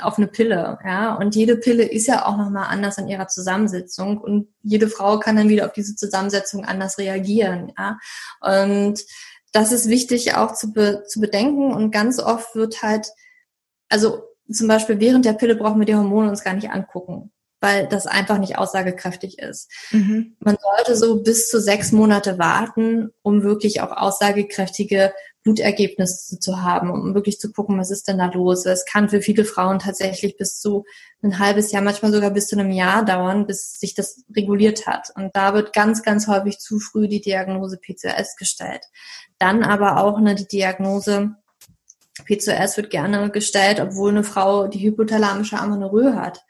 [0.00, 1.14] auf eine Pille, ja.
[1.14, 5.36] Und jede Pille ist ja auch nochmal anders in ihrer Zusammensetzung und jede Frau kann
[5.36, 7.98] dann wieder auf diese Zusammensetzung anders reagieren, ja.
[8.40, 9.00] Und
[9.52, 13.08] das ist wichtig auch zu, be zu bedenken und ganz oft wird halt,
[13.88, 17.88] also zum Beispiel während der Pille brauchen wir die Hormone uns gar nicht angucken weil
[17.88, 19.70] das einfach nicht aussagekräftig ist.
[19.90, 20.36] Mhm.
[20.40, 25.12] Man sollte so bis zu sechs Monate warten, um wirklich auch aussagekräftige
[25.48, 28.66] Blutergebnisse zu haben, um wirklich zu gucken, was ist denn da los.
[28.66, 30.84] Es kann für viele Frauen tatsächlich bis zu
[31.22, 35.10] ein halbes Jahr, manchmal sogar bis zu einem Jahr dauern, bis sich das reguliert hat.
[35.14, 38.82] Und da wird ganz, ganz häufig zu früh die Diagnose PCOS gestellt.
[39.38, 41.34] Dann aber auch ne, die Diagnose
[42.26, 46.44] PCOS wird gerne gestellt, obwohl eine Frau die hypothalamische Amenorrhoe hat.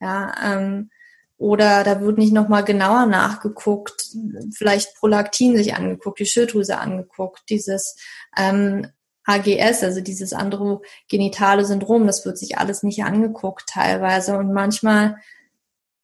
[0.00, 0.90] Ja, ähm,
[1.36, 4.08] oder da wird nicht nochmal genauer nachgeguckt,
[4.54, 7.96] vielleicht Prolaktin sich angeguckt, die Schilddrüse angeguckt, dieses
[8.36, 8.86] ähm,
[9.24, 14.36] AGS, also dieses androgenitale Syndrom, das wird sich alles nicht angeguckt teilweise.
[14.36, 15.16] Und manchmal,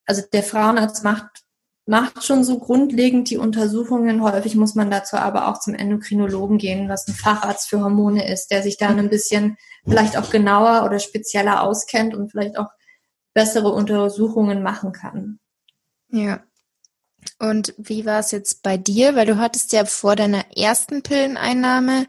[0.05, 1.43] also der Frauenarzt macht,
[1.85, 4.23] macht schon so grundlegend die Untersuchungen.
[4.23, 8.51] Häufig muss man dazu aber auch zum Endokrinologen gehen, was ein Facharzt für Hormone ist,
[8.51, 12.69] der sich dann ein bisschen vielleicht auch genauer oder spezieller auskennt und vielleicht auch
[13.33, 15.39] bessere Untersuchungen machen kann.
[16.09, 16.43] Ja.
[17.39, 19.15] Und wie war es jetzt bei dir?
[19.15, 22.07] Weil du hattest ja vor deiner ersten Pilleneinnahme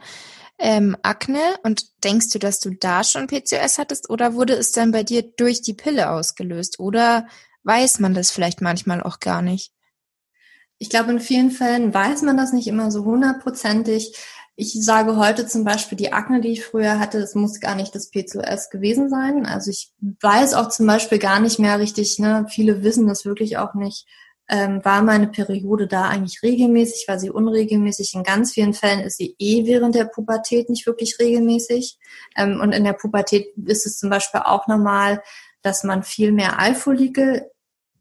[0.59, 4.93] ähm, Akne und denkst du, dass du da schon PCOS hattest oder wurde es dann
[4.93, 6.79] bei dir durch die Pille ausgelöst?
[6.79, 7.27] Oder
[7.65, 9.73] weiß man das vielleicht manchmal auch gar nicht?
[10.79, 14.17] Ich glaube, in vielen Fällen weiß man das nicht immer so hundertprozentig.
[14.55, 17.95] Ich sage heute zum Beispiel, die Akne, die ich früher hatte, das muss gar nicht
[17.95, 19.47] das PCOS gewesen sein.
[19.47, 23.57] Also ich weiß auch zum Beispiel gar nicht mehr richtig, ne, viele wissen das wirklich
[23.57, 24.07] auch nicht,
[24.49, 28.15] ähm, war meine Periode da eigentlich regelmäßig, war sie unregelmäßig.
[28.15, 31.99] In ganz vielen Fällen ist sie eh während der Pubertät nicht wirklich regelmäßig.
[32.37, 35.23] Ähm, und in der Pubertät ist es zum Beispiel auch normal,
[35.63, 37.51] dass man viel mehr Eifolikel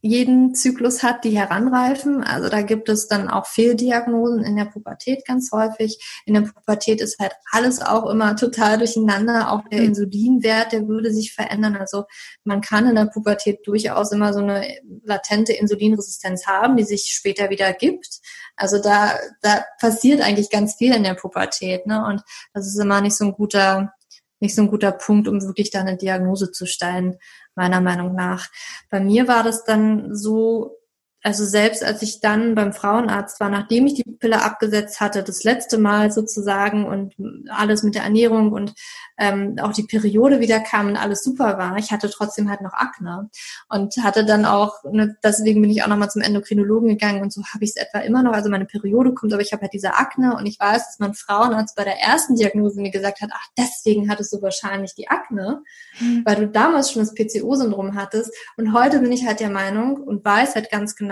[0.02, 2.24] jeden Zyklus hat, die heranreifen.
[2.24, 6.04] Also da gibt es dann auch Fehldiagnosen in der Pubertät ganz häufig.
[6.26, 9.52] In der Pubertät ist halt alles auch immer total durcheinander.
[9.52, 9.88] Auch der mhm.
[9.88, 11.76] Insulinwert, der würde sich verändern.
[11.76, 12.06] Also
[12.44, 14.68] man kann in der Pubertät durchaus immer so eine
[15.04, 18.22] latente Insulinresistenz haben, die sich später wieder gibt.
[18.56, 21.86] Also da, da passiert eigentlich ganz viel in der Pubertät.
[21.86, 22.04] Ne?
[22.04, 23.94] Und das ist immer nicht so ein guter
[24.42, 27.18] nicht so ein guter Punkt, um wirklich da eine Diagnose zu stellen
[27.56, 28.50] meiner Meinung nach.
[28.90, 30.81] Bei mir war das dann so,
[31.24, 35.44] also selbst als ich dann beim Frauenarzt war, nachdem ich die Pille abgesetzt hatte, das
[35.44, 37.14] letzte Mal sozusagen und
[37.50, 38.74] alles mit der Ernährung und
[39.20, 42.74] ähm, auch die Periode wieder kam und alles super war, ich hatte trotzdem halt noch
[42.74, 43.30] Akne
[43.70, 47.44] und hatte dann auch, ne, deswegen bin ich auch nochmal zum Endokrinologen gegangen und so
[47.54, 49.94] habe ich es etwa immer noch, also meine Periode kommt, aber ich habe halt diese
[49.94, 53.48] Akne und ich weiß, dass mein Frauenarzt bei der ersten Diagnose mir gesagt hat, ach,
[53.58, 55.62] deswegen hattest du wahrscheinlich die Akne,
[56.00, 56.24] mhm.
[56.26, 60.26] weil du damals schon das PCO-Syndrom hattest und heute bin ich halt der Meinung und
[60.26, 61.11] weiß halt ganz genau,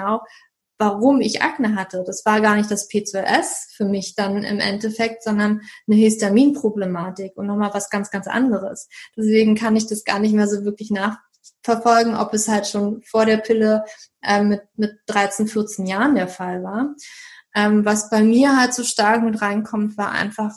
[0.79, 2.03] warum ich Akne hatte.
[2.07, 7.47] Das war gar nicht das P2S für mich dann im Endeffekt, sondern eine Histaminproblematik und
[7.47, 8.87] nochmal was ganz, ganz anderes.
[9.15, 13.25] Deswegen kann ich das gar nicht mehr so wirklich nachverfolgen, ob es halt schon vor
[13.25, 13.83] der Pille
[14.23, 16.95] äh, mit, mit 13, 14 Jahren der Fall war.
[17.53, 20.53] Ähm, was bei mir halt so stark mit reinkommt, war einfach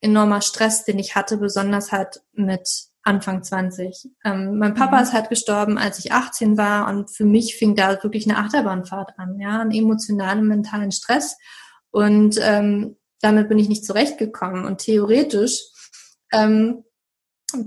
[0.00, 4.10] enormer Stress, den ich hatte, besonders halt mit Anfang 20.
[4.24, 5.02] Ähm, mein Papa mhm.
[5.02, 9.12] ist halt gestorben, als ich 18 war und für mich fing da wirklich eine Achterbahnfahrt
[9.18, 11.36] an, ja, einen emotionalen, mentalen Stress
[11.90, 15.60] und ähm, damit bin ich nicht zurechtgekommen und theoretisch
[16.32, 16.84] ähm,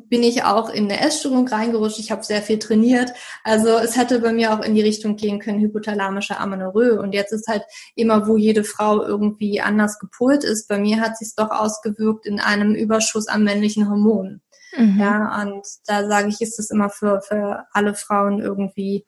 [0.07, 1.99] bin ich auch in eine Essstörung reingerutscht.
[1.99, 3.11] Ich habe sehr viel trainiert.
[3.43, 6.99] Also es hätte bei mir auch in die Richtung gehen können, hypothalamische Amenorrhoe.
[7.01, 7.63] Und jetzt ist halt
[7.95, 10.67] immer, wo jede Frau irgendwie anders gepolt ist.
[10.67, 14.41] Bei mir hat sich doch ausgewirkt in einem Überschuss an männlichen Hormonen.
[14.77, 14.99] Mhm.
[14.99, 19.05] Ja, und da sage ich, ist es immer für, für alle Frauen irgendwie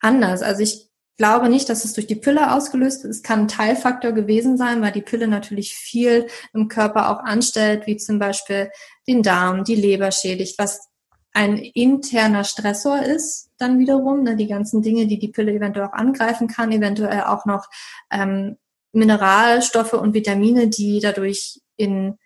[0.00, 0.42] anders.
[0.42, 3.16] Also ich glaube nicht, dass es durch die Pille ausgelöst ist.
[3.18, 7.86] Es kann ein Teilfaktor gewesen sein, weil die Pille natürlich viel im Körper auch anstellt,
[7.86, 8.70] wie zum Beispiel
[9.06, 10.88] den Darm, die Leber schädigt, was
[11.32, 14.22] ein interner Stressor ist dann wiederum.
[14.22, 17.66] Ne, die ganzen Dinge, die die Pille eventuell auch angreifen kann, eventuell auch noch
[18.10, 18.56] ähm,
[18.92, 22.18] Mineralstoffe und Vitamine, die dadurch in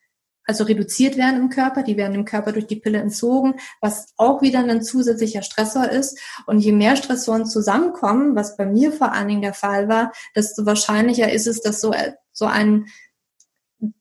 [0.45, 4.43] also reduziert werden im Körper, die werden im Körper durch die Pille entzogen, was auch
[4.43, 6.19] wieder ein zusätzlicher Stressor ist.
[6.47, 10.67] Und je mehr Stressoren zusammenkommen, was bei mir vor allen Dingen der Fall war, desto
[10.67, 11.95] wahrscheinlicher ist es, dass so,
[12.33, 12.87] so ein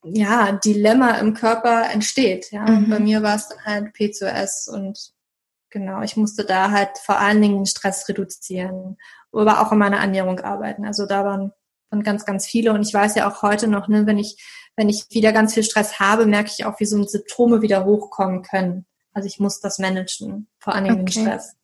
[0.03, 2.51] ja, Dilemma im Körper entsteht.
[2.51, 2.65] Ja.
[2.65, 2.89] Mhm.
[2.89, 5.13] Bei mir war es dann halt P2S und
[5.69, 8.97] genau, ich musste da halt vor allen Dingen den Stress reduzieren,
[9.31, 10.85] aber auch an meiner Ernährung arbeiten.
[10.85, 11.51] Also da waren,
[11.89, 14.37] waren ganz, ganz viele und ich weiß ja auch heute noch, ne, wenn ich
[14.75, 18.41] wenn ich wieder ganz viel Stress habe, merke ich auch, wie so Symptome wieder hochkommen
[18.41, 18.85] können.
[19.13, 21.03] Also ich muss das managen, vor allem okay.
[21.03, 21.55] den Stress.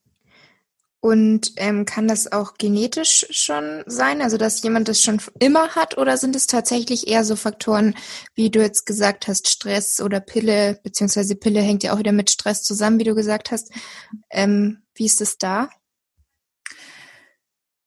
[1.01, 5.97] Und ähm, kann das auch genetisch schon sein, also dass jemand das schon immer hat,
[5.97, 7.95] oder sind es tatsächlich eher so Faktoren,
[8.35, 12.29] wie du jetzt gesagt hast, Stress oder Pille, beziehungsweise Pille hängt ja auch wieder mit
[12.29, 13.71] Stress zusammen, wie du gesagt hast.
[14.29, 15.69] Ähm, wie ist es da?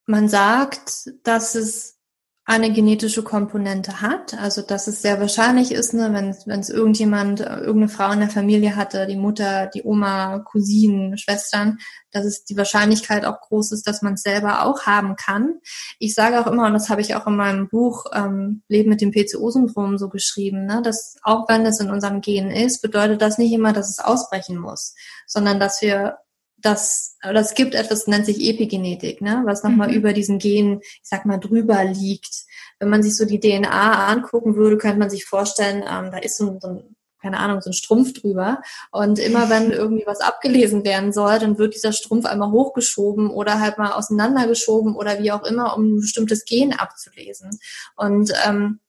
[0.06, 1.98] Man sagt, dass es
[2.44, 7.88] eine genetische Komponente hat, also dass es sehr wahrscheinlich ist, ne, wenn, es irgendjemand, irgendeine
[7.88, 11.78] Frau in der Familie hatte, die Mutter, die Oma, Cousinen, Schwestern,
[12.10, 15.60] dass es die Wahrscheinlichkeit auch groß ist, dass man es selber auch haben kann.
[16.00, 19.00] Ich sage auch immer, und das habe ich auch in meinem Buch ähm, Leben mit
[19.00, 23.38] dem PCO-Syndrom so geschrieben, ne, dass auch wenn es in unserem Gen ist, bedeutet das
[23.38, 24.96] nicht immer, dass es ausbrechen muss,
[25.28, 26.18] sondern dass wir
[26.62, 29.94] das, oder es gibt etwas, nennt sich Epigenetik, ne, was nochmal mhm.
[29.94, 32.44] über diesen Gen, ich sag mal, drüber liegt.
[32.78, 36.36] Wenn man sich so die DNA angucken würde, könnte man sich vorstellen, ähm, da ist
[36.36, 38.60] so, so ein, keine Ahnung, so ein Strumpf drüber.
[38.90, 43.60] Und immer wenn irgendwie was abgelesen werden soll, dann wird dieser Strumpf einmal hochgeschoben oder
[43.60, 47.58] halt mal auseinandergeschoben oder wie auch immer, um ein bestimmtes Gen abzulesen.
[47.96, 48.80] Und ähm,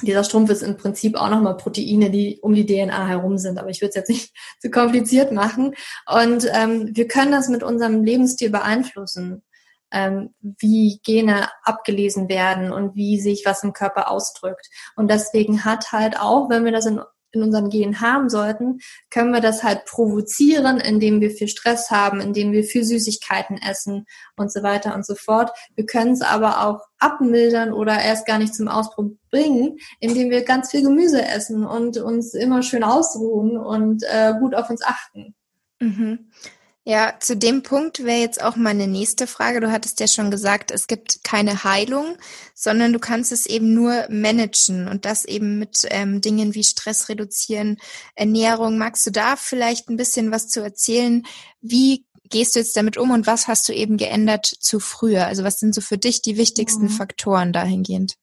[0.00, 3.58] dieser Strumpf ist im Prinzip auch nochmal Proteine, die um die DNA herum sind.
[3.58, 5.74] Aber ich würde es jetzt nicht zu kompliziert machen.
[6.06, 9.42] Und ähm, wir können das mit unserem Lebensstil beeinflussen,
[9.92, 14.68] ähm, wie Gene abgelesen werden und wie sich was im Körper ausdrückt.
[14.96, 17.00] Und deswegen hat halt auch, wenn wir das in
[17.32, 22.20] in unseren Genen haben sollten, können wir das halt provozieren, indem wir viel Stress haben,
[22.20, 25.50] indem wir viel Süßigkeiten essen und so weiter und so fort.
[25.74, 30.42] Wir können es aber auch abmildern oder erst gar nicht zum Ausbruch bringen, indem wir
[30.44, 35.34] ganz viel Gemüse essen und uns immer schön ausruhen und äh, gut auf uns achten.
[35.80, 36.30] Mhm.
[36.84, 39.60] Ja, zu dem Punkt wäre jetzt auch meine nächste Frage.
[39.60, 42.16] Du hattest ja schon gesagt, es gibt keine Heilung,
[42.54, 47.08] sondern du kannst es eben nur managen und das eben mit ähm, Dingen wie Stress
[47.08, 47.78] reduzieren,
[48.16, 48.78] Ernährung.
[48.78, 51.24] Magst du da vielleicht ein bisschen was zu erzählen?
[51.60, 55.26] Wie gehst du jetzt damit um und was hast du eben geändert zu früher?
[55.26, 56.90] Also was sind so für dich die wichtigsten mhm.
[56.90, 58.16] Faktoren dahingehend?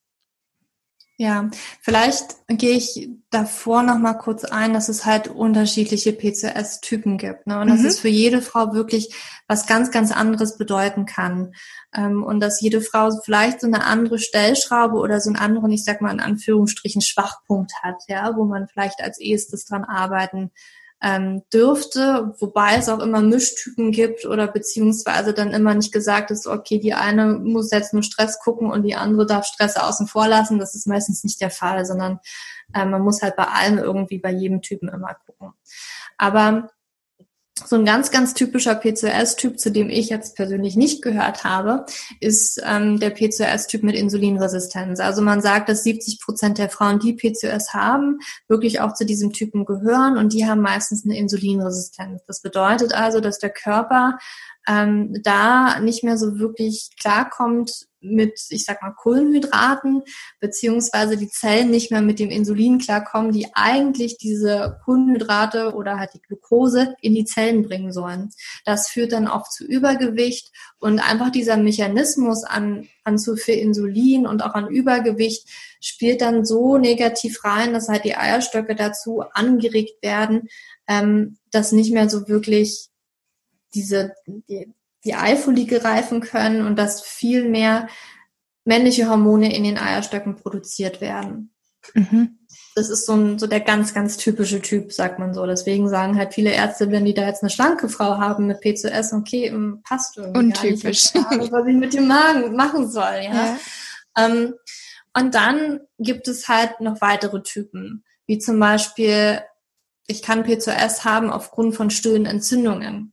[1.20, 1.50] Ja,
[1.82, 7.60] vielleicht gehe ich davor noch mal kurz ein, dass es halt unterschiedliche PCOS-Typen gibt, ne?
[7.60, 7.72] Und mhm.
[7.72, 9.14] dass es für jede Frau wirklich
[9.46, 11.52] was ganz, ganz anderes bedeuten kann.
[11.94, 15.84] Ähm, und dass jede Frau vielleicht so eine andere Stellschraube oder so einen anderen, ich
[15.84, 20.52] sag mal in Anführungsstrichen, Schwachpunkt hat, ja, wo man vielleicht als ehestes dran arbeiten
[21.02, 26.46] ähm, dürfte, wobei es auch immer Mischtypen gibt oder beziehungsweise dann immer nicht gesagt ist,
[26.46, 30.28] okay, die eine muss jetzt nur Stress gucken und die andere darf Stress außen vor
[30.28, 30.58] lassen.
[30.58, 32.20] Das ist meistens nicht der Fall, sondern
[32.74, 35.54] äh, man muss halt bei allem irgendwie bei jedem Typen immer gucken.
[36.18, 36.70] Aber
[37.66, 41.86] so ein ganz, ganz typischer PCOS-Typ, zu dem ich jetzt persönlich nicht gehört habe,
[42.20, 45.00] ist ähm, der PCOS-Typ mit Insulinresistenz.
[45.00, 48.18] Also man sagt, dass 70 Prozent der Frauen, die PCOS haben,
[48.48, 52.22] wirklich auch zu diesem Typen gehören und die haben meistens eine Insulinresistenz.
[52.26, 54.18] Das bedeutet also, dass der Körper
[54.68, 60.02] ähm, da nicht mehr so wirklich klarkommt mit, ich sag mal, Kohlenhydraten,
[60.40, 66.14] beziehungsweise die Zellen nicht mehr mit dem Insulin klarkommen, die eigentlich diese Kohlenhydrate oder halt
[66.14, 68.30] die Glucose in die Zellen bringen sollen.
[68.64, 74.26] Das führt dann oft zu Übergewicht und einfach dieser Mechanismus an, an zu viel Insulin
[74.26, 75.48] und auch an Übergewicht
[75.80, 80.48] spielt dann so negativ rein, dass halt die Eierstöcke dazu angeregt werden,
[80.86, 82.88] ähm, dass nicht mehr so wirklich
[83.74, 84.72] diese, die,
[85.04, 87.88] die Eifollikel reifen können und dass viel mehr
[88.64, 91.52] männliche Hormone in den Eierstöcken produziert werden.
[91.94, 92.38] Mhm.
[92.74, 95.44] Das ist so, ein, so der ganz, ganz typische Typ, sagt man so.
[95.46, 99.12] Deswegen sagen halt viele Ärzte, wenn die da jetzt eine schlanke Frau haben mit PCOS,
[99.12, 101.12] okay, passt irgendwie Untypisch.
[101.12, 103.32] Gar nicht, was ich mit dem Magen machen soll, ja.
[103.34, 103.56] ja.
[104.16, 104.54] Ähm,
[105.14, 109.40] und dann gibt es halt noch weitere Typen, wie zum Beispiel,
[110.06, 113.12] ich kann PCOS haben aufgrund von stillen Entzündungen.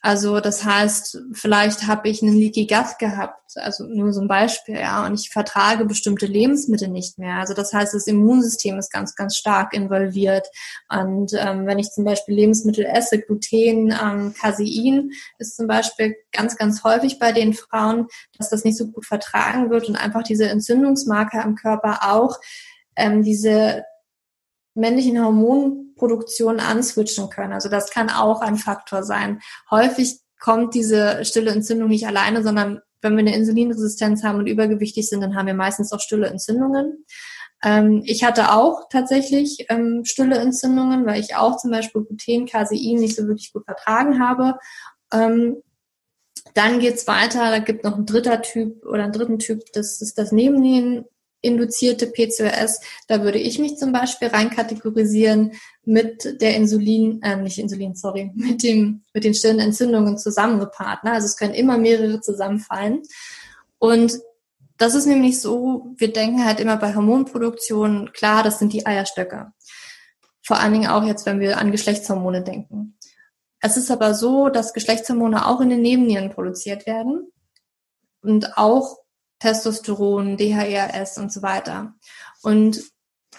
[0.00, 4.76] Also das heißt, vielleicht habe ich einen Leaky Gut gehabt, also nur so ein Beispiel,
[4.76, 7.38] ja, und ich vertrage bestimmte Lebensmittel nicht mehr.
[7.38, 10.46] Also das heißt, das Immunsystem ist ganz, ganz stark involviert.
[10.88, 16.56] Und ähm, wenn ich zum Beispiel Lebensmittel esse, Gluten, ähm, Casein ist zum Beispiel ganz,
[16.56, 18.06] ganz häufig bei den Frauen,
[18.36, 22.38] dass das nicht so gut vertragen wird und einfach diese Entzündungsmarker im Körper auch
[22.94, 23.84] ähm, diese
[24.78, 27.52] männlichen Hormonproduktion answitchen können.
[27.52, 29.40] Also das kann auch ein Faktor sein.
[29.70, 35.08] Häufig kommt diese stille Entzündung nicht alleine, sondern wenn wir eine Insulinresistenz haben und übergewichtig
[35.08, 37.04] sind, dann haben wir meistens auch stille Entzündungen.
[37.64, 42.96] Ähm, ich hatte auch tatsächlich ähm, stille Entzündungen, weil ich auch zum Beispiel Gluten, Casein
[42.96, 44.58] nicht so wirklich gut vertragen habe.
[45.12, 45.62] Ähm,
[46.54, 50.18] dann geht's weiter, da gibt noch ein dritter Typ oder einen dritten Typ, das ist
[50.18, 51.04] das Nebennieren
[51.40, 55.52] induzierte PCOS, da würde ich mich zum Beispiel reinkategorisieren
[55.84, 61.04] mit der Insulin, äh, nicht Insulin, sorry, mit dem, mit den stillen Entzündungen zusammengepaart.
[61.04, 61.12] Ne?
[61.12, 63.02] Also es können immer mehrere zusammenfallen.
[63.78, 64.18] Und
[64.76, 69.52] das ist nämlich so, wir denken halt immer bei Hormonproduktion, klar, das sind die Eierstöcke.
[70.42, 72.96] Vor allen Dingen auch jetzt, wenn wir an Geschlechtshormone denken.
[73.60, 77.30] Es ist aber so, dass Geschlechtshormone auch in den Nebennieren produziert werden
[78.22, 78.98] und auch
[79.38, 81.94] Testosteron, DHERS und so weiter.
[82.42, 82.82] Und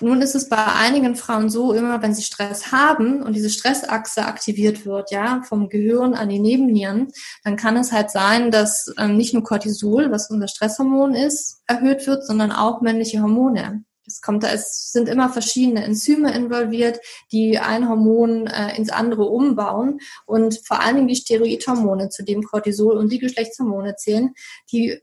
[0.02, 4.26] nun ist es bei einigen Frauen so, immer wenn sie Stress haben und diese Stressachse
[4.26, 7.12] aktiviert wird, ja, vom Gehirn an die Nebennieren,
[7.44, 12.08] dann kann es halt sein, dass ähm, nicht nur Cortisol, was unser Stresshormon ist, erhöht
[12.08, 13.84] wird, sondern auch männliche Hormone.
[14.06, 17.00] Es kommt, es sind immer verschiedene Enzyme involviert,
[17.32, 22.42] die ein Hormon äh, ins andere umbauen und vor allen Dingen die Steroidhormone, zu dem
[22.42, 24.34] Cortisol und die Geschlechtshormone zählen,
[24.72, 25.00] die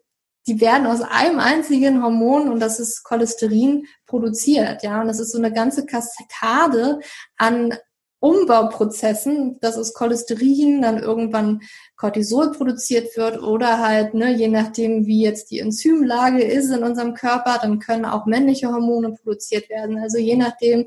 [0.47, 5.01] die werden aus einem einzigen Hormon und das ist Cholesterin produziert, ja.
[5.01, 7.01] Und das ist so eine ganze Kaskade
[7.37, 7.75] an
[8.21, 11.61] Umbauprozessen, dass aus Cholesterin dann irgendwann
[11.97, 17.15] Cortisol produziert wird oder halt, ne, je nachdem, wie jetzt die Enzymlage ist in unserem
[17.15, 19.99] Körper, dann können auch männliche Hormone produziert werden.
[19.99, 20.87] Also je nachdem,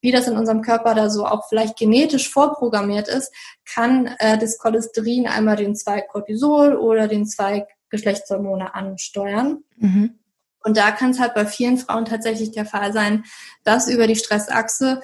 [0.00, 3.32] wie das in unserem Körper da so auch vielleicht genetisch vorprogrammiert ist,
[3.72, 9.64] kann äh, das Cholesterin einmal den Zweig Cortisol oder den Zweig Geschlechtshormone ansteuern.
[9.76, 10.18] Mhm.
[10.64, 13.24] Und da kann es halt bei vielen Frauen tatsächlich der Fall sein,
[13.64, 15.00] dass über die Stressachse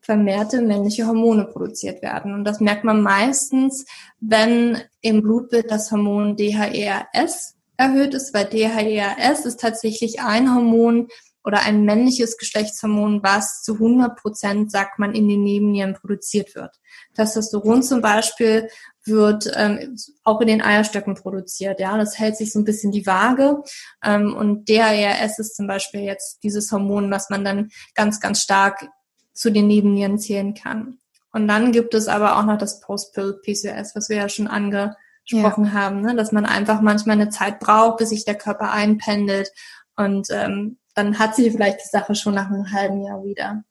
[0.00, 2.32] vermehrte männliche Hormone produziert werden.
[2.34, 3.84] Und das merkt man meistens,
[4.20, 11.08] wenn im Blutbild das Hormon DHERS erhöht ist, weil DHERS ist tatsächlich ein Hormon
[11.44, 16.78] oder ein männliches Geschlechtshormon, was zu 100 Prozent, sagt man, in den Nebennieren produziert wird.
[17.14, 18.68] Testosteron zum Beispiel
[19.04, 21.80] wird ähm, auch in den Eierstöcken produziert.
[21.80, 23.62] Ja, das hält sich so ein bisschen die Waage.
[24.04, 28.88] Ähm, und DHRS ist zum Beispiel jetzt dieses Hormon, was man dann ganz, ganz stark
[29.32, 30.98] zu den Nebennieren zählen kann.
[31.32, 35.72] Und dann gibt es aber auch noch das Post-Pill-PCOS, was wir ja schon angesprochen ja.
[35.72, 36.14] haben, ne?
[36.14, 39.50] dass man einfach manchmal eine Zeit braucht, bis sich der Körper einpendelt
[39.96, 43.64] und ähm, dann hat sie vielleicht die Sache schon nach einem halben Jahr wieder.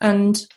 [0.00, 0.48] Und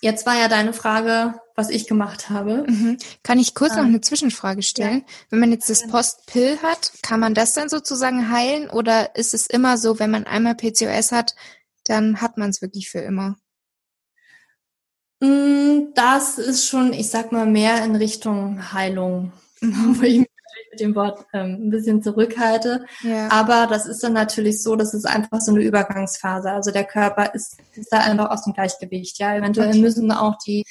[0.00, 2.64] jetzt war ja deine Frage, was ich gemacht habe.
[2.68, 2.98] Mhm.
[3.22, 5.04] Kann ich kurz ähm, noch eine Zwischenfrage stellen?
[5.06, 5.14] Ja.
[5.30, 9.46] Wenn man jetzt das Post-Pill hat, kann man das dann sozusagen heilen oder ist es
[9.46, 11.34] immer so, wenn man einmal PCOS hat,
[11.84, 13.36] dann hat man es wirklich für immer?
[15.20, 19.98] Mm, das ist schon, ich sag mal, mehr in Richtung Heilung, mhm.
[19.98, 20.35] wo ich mich
[20.76, 22.84] mit dem Wort ähm, ein bisschen zurückhalte.
[23.02, 23.30] Ja.
[23.30, 26.50] Aber das ist dann natürlich so, dass es einfach so eine Übergangsphase.
[26.50, 29.18] Also der Körper ist, ist da einfach aus dem Gleichgewicht.
[29.18, 29.80] Ja, eventuell okay.
[29.80, 30.64] müssen auch die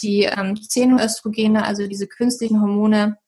[0.00, 3.18] die ähm, Xenoöstrogene, also diese künstlichen Hormone,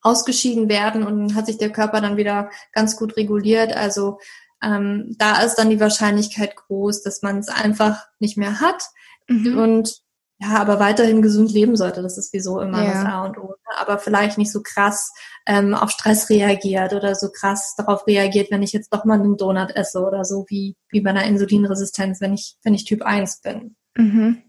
[0.00, 3.76] ausgeschieden werden und hat sich der Körper dann wieder ganz gut reguliert.
[3.76, 4.20] Also
[4.62, 8.84] ähm, da ist dann die Wahrscheinlichkeit groß, dass man es einfach nicht mehr hat
[9.28, 9.58] mhm.
[9.58, 10.00] und
[10.38, 12.02] ja, aber weiterhin gesund leben sollte.
[12.02, 12.92] Das ist wieso immer ja.
[12.92, 13.54] das A und O.
[13.76, 15.12] Aber vielleicht nicht so krass
[15.46, 19.36] ähm, auf Stress reagiert oder so krass darauf reagiert, wenn ich jetzt doch mal einen
[19.36, 23.40] Donut esse oder so wie, wie bei einer Insulinresistenz, wenn ich, wenn ich Typ 1
[23.42, 23.76] bin.
[23.96, 24.42] Mhm.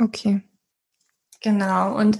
[0.00, 0.42] Okay.
[1.40, 1.96] Genau.
[1.96, 2.18] Und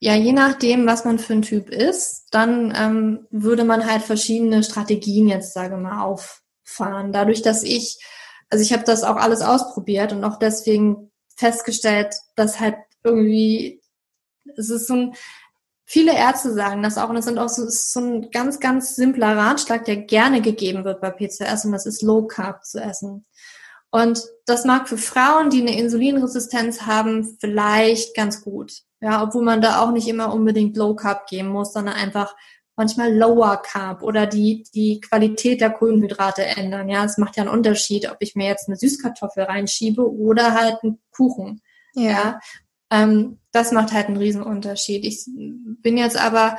[0.00, 4.62] ja, je nachdem, was man für ein Typ ist, dann ähm, würde man halt verschiedene
[4.62, 7.12] Strategien jetzt, sage mal, auffahren.
[7.12, 7.98] Dadurch, dass ich,
[8.50, 13.80] also ich habe das auch alles ausprobiert und auch deswegen festgestellt, dass halt irgendwie,
[14.56, 15.14] es ist so ein,
[15.84, 19.36] viele Ärzte sagen das auch und es sind auch so, so ein ganz, ganz simpler
[19.36, 23.26] Ratschlag, der gerne gegeben wird bei PCOS und das ist Low Carb zu essen.
[23.90, 28.82] Und das mag für Frauen, die eine Insulinresistenz haben, vielleicht ganz gut.
[29.00, 32.34] Ja, obwohl man da auch nicht immer unbedingt Low Carb geben muss, sondern einfach
[32.74, 36.88] manchmal Lower Carb oder die, die Qualität der Kohlenhydrate ändern.
[36.88, 40.78] Ja, es macht ja einen Unterschied, ob ich mir jetzt eine Süßkartoffel reinschiebe oder halt
[40.82, 41.60] einen Kuchen.
[41.94, 42.10] Ja.
[42.10, 42.40] ja
[42.90, 45.04] ähm, das macht halt einen Riesenunterschied.
[45.04, 46.58] Ich bin jetzt aber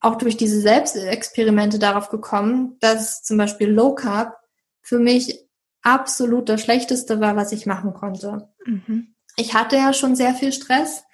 [0.00, 4.36] auch durch diese Selbstexperimente darauf gekommen, dass zum Beispiel Low Carb
[4.82, 5.46] für mich
[5.82, 8.48] absolut das Schlechteste war, was ich machen konnte.
[8.64, 9.14] Mhm.
[9.36, 11.04] Ich hatte ja schon sehr viel Stress,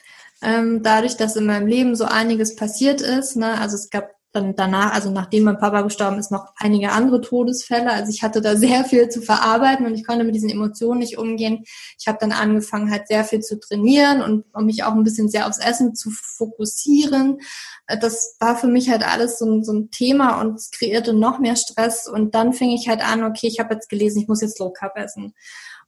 [0.43, 3.37] ähm, dadurch, dass in meinem Leben so einiges passiert ist.
[3.37, 3.59] Ne?
[3.61, 4.11] Also es gab
[4.41, 7.91] dann danach, also nachdem mein Papa gestorben ist, noch einige andere Todesfälle.
[7.91, 11.19] Also ich hatte da sehr viel zu verarbeiten und ich konnte mit diesen Emotionen nicht
[11.19, 11.65] umgehen.
[11.99, 15.29] Ich habe dann angefangen, halt sehr viel zu trainieren und um mich auch ein bisschen
[15.29, 17.39] sehr aufs Essen zu fokussieren.
[17.87, 21.13] Äh, das war für mich halt alles so ein, so ein Thema und es kreierte
[21.13, 22.09] noch mehr Stress.
[22.09, 24.71] Und dann fing ich halt an, okay, ich habe jetzt gelesen, ich muss jetzt Low
[24.71, 25.35] Carb essen.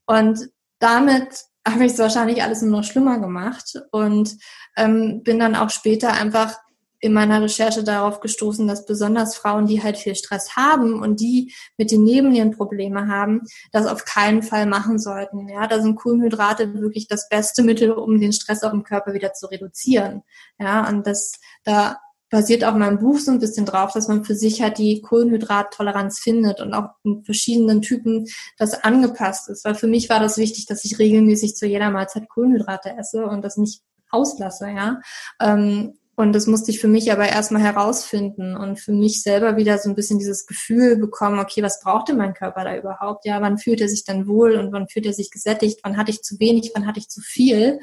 [0.07, 4.37] Und damit habe ich es wahrscheinlich alles nur noch schlimmer gemacht und
[4.77, 6.59] ähm, bin dann auch später einfach
[7.01, 11.53] in meiner Recherche darauf gestoßen, dass besonders Frauen, die halt viel Stress haben und die
[11.79, 13.43] mit den Nebennierenprobleme haben,
[13.73, 15.49] das auf keinen Fall machen sollten.
[15.49, 19.33] Ja, da sind Kohlenhydrate wirklich das beste Mittel, um den Stress auch im Körper wieder
[19.33, 20.23] zu reduzieren.
[20.59, 21.33] Ja, und das,
[21.65, 21.99] da
[22.31, 26.21] basiert auch mein Buch so ein bisschen drauf, dass man für sich halt die Kohlenhydrattoleranz
[26.21, 28.27] findet und auch in verschiedenen Typen
[28.57, 29.65] das angepasst ist.
[29.65, 33.43] Weil für mich war das wichtig, dass ich regelmäßig zu jeder Mahlzeit Kohlenhydrate esse und
[33.43, 35.01] das nicht auslasse, ja.
[35.41, 39.79] Ähm, und das musste ich für mich aber erstmal herausfinden und für mich selber wieder
[39.79, 43.25] so ein bisschen dieses Gefühl bekommen, okay, was braucht denn mein Körper da überhaupt?
[43.25, 45.81] Ja, wann fühlt er sich dann wohl und wann fühlt er sich gesättigt?
[45.83, 46.73] Wann hatte ich zu wenig?
[46.75, 47.81] Wann hatte ich zu viel?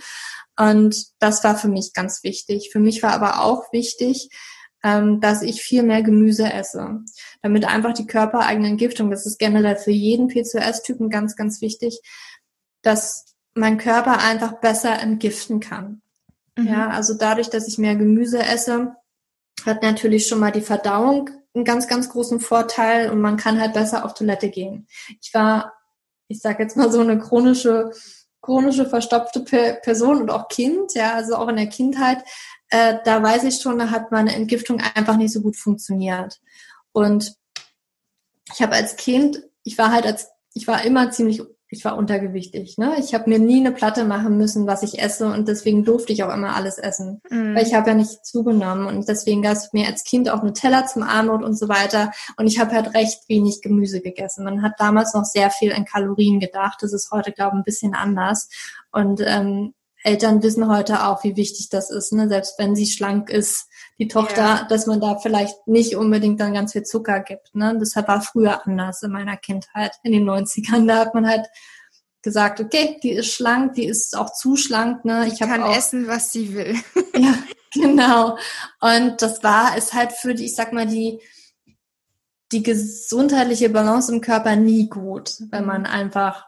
[0.55, 2.69] Und das war für mich ganz wichtig.
[2.71, 4.29] Für mich war aber auch wichtig,
[4.83, 6.99] ähm, dass ich viel mehr Gemüse esse,
[7.41, 12.01] damit einfach die körpereigene Entgiftung, das ist generell für jeden PCOS-Typen ganz, ganz wichtig,
[12.83, 13.25] dass
[13.55, 16.03] mein Körper einfach besser entgiften kann.
[16.57, 16.67] Mhm.
[16.67, 18.95] Ja, also dadurch, dass ich mehr Gemüse esse,
[19.65, 23.73] hat natürlich schon mal die Verdauung einen ganz, ganz großen Vorteil und man kann halt
[23.73, 24.87] besser auf Toilette gehen.
[25.21, 25.73] Ich war,
[26.27, 27.91] ich sage jetzt mal so eine chronische,
[28.41, 29.41] chronische verstopfte
[29.81, 32.23] Person und auch Kind, ja, also auch in der Kindheit,
[32.69, 36.39] äh, da weiß ich schon, da hat meine Entgiftung einfach nicht so gut funktioniert.
[36.91, 37.35] Und
[38.53, 42.77] ich habe als Kind, ich war halt als, ich war immer ziemlich ich war untergewichtig.
[42.77, 42.95] Ne?
[42.99, 46.23] Ich habe mir nie eine Platte machen müssen, was ich esse und deswegen durfte ich
[46.23, 47.55] auch immer alles essen, mm.
[47.55, 50.53] weil ich habe ja nicht zugenommen und deswegen gab es mir als Kind auch eine
[50.53, 54.45] Teller zum Armut und so weiter und ich habe halt recht wenig Gemüse gegessen.
[54.45, 56.77] Man hat damals noch sehr viel in Kalorien gedacht.
[56.81, 58.49] Das ist heute glaube ich ein bisschen anders
[58.91, 59.73] und ähm,
[60.07, 62.29] Eltern wissen heute auch, wie wichtig das ist, ne?
[62.29, 63.67] selbst wenn sie schlank ist,
[63.99, 64.67] die Tochter, ja.
[64.69, 67.53] dass man da vielleicht nicht unbedingt dann ganz viel Zucker gibt.
[67.53, 67.77] Ne?
[67.77, 70.87] Deshalb war früher anders in meiner Kindheit, in den 90ern.
[70.87, 71.47] Da hat man halt
[72.21, 75.03] gesagt, okay, die ist schlank, die ist auch zu schlank.
[75.03, 75.27] Ne?
[75.27, 76.75] Ich kann auch, essen, was sie will.
[77.15, 77.33] ja,
[77.73, 78.37] genau.
[78.79, 81.19] Und das war, ist halt für die, ich sag mal, die,
[82.53, 85.87] die gesundheitliche Balance im Körper nie gut, wenn man mhm.
[85.87, 86.45] einfach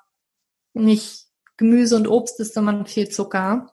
[0.73, 1.28] nicht
[1.59, 3.67] Gemüse und Obst isst, sondern viel Zucker.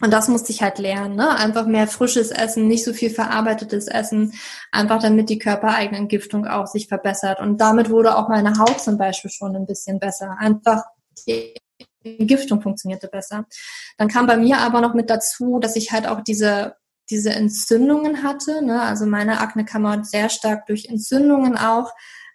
[0.00, 1.36] Und das musste ich halt lernen, ne?
[1.36, 4.32] Einfach mehr frisches Essen, nicht so viel verarbeitetes Essen,
[4.70, 7.40] einfach damit die körpereigene Entgiftung auch sich verbessert.
[7.40, 10.36] Und damit wurde auch meine Haut zum Beispiel schon ein bisschen besser.
[10.38, 10.84] Einfach
[11.26, 11.54] die
[12.04, 13.46] Entgiftung funktionierte besser.
[13.96, 16.76] Dann kam bei mir aber noch mit dazu, dass ich halt auch diese
[17.10, 18.62] diese Entzündungen hatte.
[18.62, 18.82] Ne?
[18.82, 21.92] Also meine Akne kam halt sehr stark durch Entzündungen auch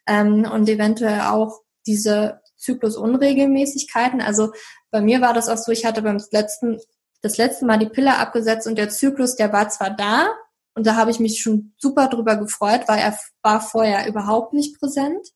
[0.07, 4.21] ähm, und eventuell auch diese Zyklusunregelmäßigkeiten.
[4.21, 4.51] Also
[4.93, 6.79] bei mir war das auch so, ich hatte beim letzten
[7.23, 10.27] das letzte Mal die Pille abgesetzt und der Zyklus, der war zwar da
[10.75, 14.79] und da habe ich mich schon super drüber gefreut, weil er war vorher überhaupt nicht
[14.79, 15.29] präsent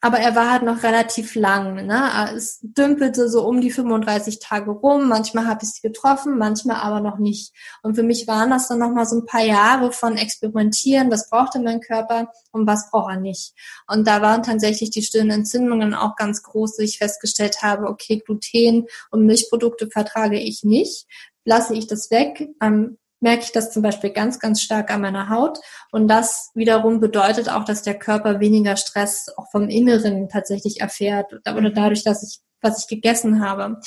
[0.00, 1.86] aber er war halt noch relativ lang.
[1.86, 2.32] Ne?
[2.34, 5.08] Es dümpelte so um die 35 Tage rum.
[5.08, 7.52] Manchmal habe ich sie getroffen, manchmal aber noch nicht.
[7.82, 11.10] Und für mich waren das dann nochmal so ein paar Jahre von Experimentieren.
[11.10, 13.54] Was brauchte mein Körper und was braucht er nicht?
[13.88, 18.22] Und da waren tatsächlich die stillen Entzündungen auch ganz groß, dass ich festgestellt habe, okay,
[18.24, 21.06] Gluten und Milchprodukte vertrage ich nicht.
[21.44, 22.48] Lasse ich das weg?
[22.62, 25.58] Ähm, merke ich das zum Beispiel ganz, ganz stark an meiner Haut.
[25.90, 31.32] Und das wiederum bedeutet auch, dass der Körper weniger Stress auch vom Inneren tatsächlich erfährt
[31.32, 31.74] oder mhm.
[31.74, 33.80] dadurch, dass ich, was ich gegessen habe.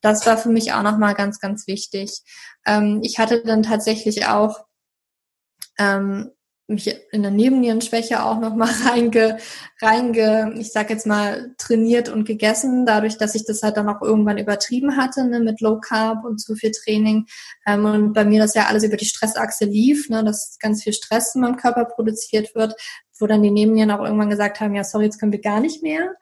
[0.00, 2.20] Das war für mich auch nochmal ganz, ganz wichtig.
[2.64, 4.64] Ähm, ich hatte dann tatsächlich auch
[5.78, 6.30] ähm,
[6.68, 9.38] mich in der Nebennierenschwäche auch nochmal reinge,
[9.80, 14.02] reinge, ich sag jetzt mal, trainiert und gegessen, dadurch, dass ich das halt dann auch
[14.02, 17.26] irgendwann übertrieben hatte, ne, mit Low Carb und zu viel Training.
[17.66, 20.92] Ähm, und bei mir das ja alles über die Stressachse lief, ne, dass ganz viel
[20.92, 22.74] Stress in meinem Körper produziert wird,
[23.18, 25.82] wo dann die Nebennieren auch irgendwann gesagt haben, ja, sorry, jetzt können wir gar nicht
[25.82, 26.14] mehr.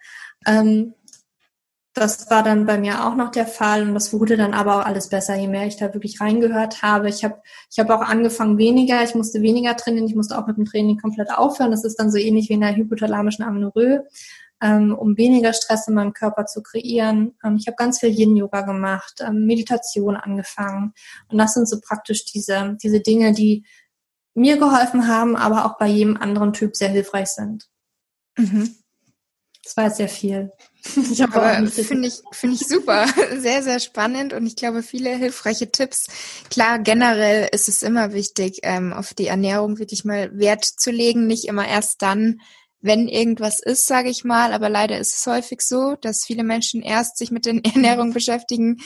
[0.47, 0.95] Ähm,
[1.95, 4.85] das war dann bei mir auch noch der Fall und das wurde dann aber auch
[4.85, 7.09] alles besser, je mehr ich da wirklich reingehört habe.
[7.09, 7.41] Ich habe
[7.71, 10.99] ich hab auch angefangen weniger, ich musste weniger trainieren, ich musste auch mit dem Training
[10.99, 11.71] komplett aufhören.
[11.71, 14.09] Das ist dann so ähnlich wie in der hypothalamischen Amenorrhoe,
[14.61, 17.37] ähm, um weniger Stress in meinem Körper zu kreieren.
[17.45, 20.95] Ähm, ich habe ganz viel Yin-Yoga gemacht, ähm, Meditation angefangen
[21.29, 23.65] und das sind so praktisch diese, diese Dinge, die
[24.35, 27.69] mir geholfen haben, aber auch bei jedem anderen Typ sehr hilfreich sind.
[28.37, 28.75] Mhm.
[29.63, 30.51] Das war jetzt sehr viel.
[31.11, 33.07] Ich Aber finde ich, finde ich super.
[33.39, 36.07] Sehr, sehr spannend und ich glaube, viele hilfreiche Tipps.
[36.51, 41.27] Klar, generell ist es immer wichtig, ähm, auf die Ernährung wirklich mal Wert zu legen.
[41.27, 42.41] Nicht immer erst dann,
[42.81, 44.53] wenn irgendwas ist, sage ich mal.
[44.53, 48.79] Aber leider ist es häufig so, dass viele Menschen erst sich mit der Ernährung beschäftigen,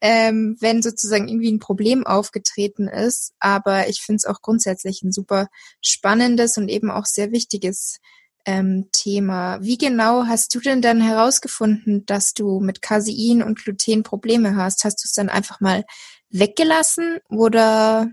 [0.00, 3.32] ähm, wenn sozusagen irgendwie ein Problem aufgetreten ist.
[3.40, 5.48] Aber ich finde es auch grundsätzlich ein super
[5.82, 7.98] spannendes und eben auch sehr wichtiges
[8.46, 9.62] ähm, Thema.
[9.62, 14.84] Wie genau hast du denn dann herausgefunden, dass du mit Casein und Gluten Probleme hast?
[14.84, 15.84] Hast du es dann einfach mal
[16.30, 18.08] weggelassen oder?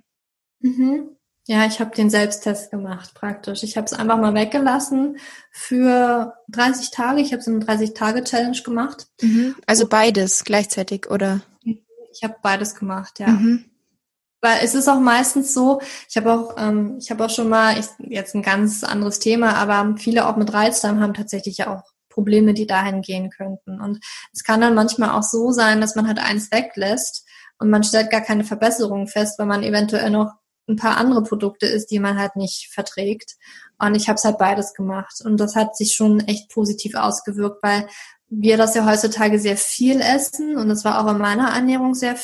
[0.59, 1.17] Mhm.
[1.49, 3.63] Ja, ich habe den Selbsttest gemacht praktisch.
[3.63, 5.17] Ich habe es einfach mal weggelassen
[5.49, 7.21] für 30 Tage.
[7.21, 9.07] Ich habe so eine 30-Tage-Challenge gemacht.
[9.21, 9.55] Mhm.
[9.65, 11.41] Also beides gleichzeitig, oder?
[11.63, 13.27] Ich habe beides gemacht, ja.
[13.27, 13.63] Mhm.
[14.41, 17.77] Weil es ist auch meistens so, ich habe auch, ähm, ich habe auch schon mal,
[17.79, 21.83] ich, jetzt ein ganz anderes Thema, aber viele auch mit Reizdarm haben tatsächlich ja auch
[22.09, 23.79] Probleme, die dahin gehen könnten.
[23.79, 23.99] Und
[24.33, 27.25] es kann dann manchmal auch so sein, dass man halt eins weglässt
[27.59, 30.33] und man stellt gar keine Verbesserung fest, weil man eventuell noch
[30.67, 33.37] ein paar andere Produkte isst, die man halt nicht verträgt.
[33.79, 35.21] Und ich habe es halt beides gemacht.
[35.23, 37.87] Und das hat sich schon echt positiv ausgewirkt, weil
[38.29, 42.17] wir das ja heutzutage sehr viel essen und das war auch in meiner Ernährung sehr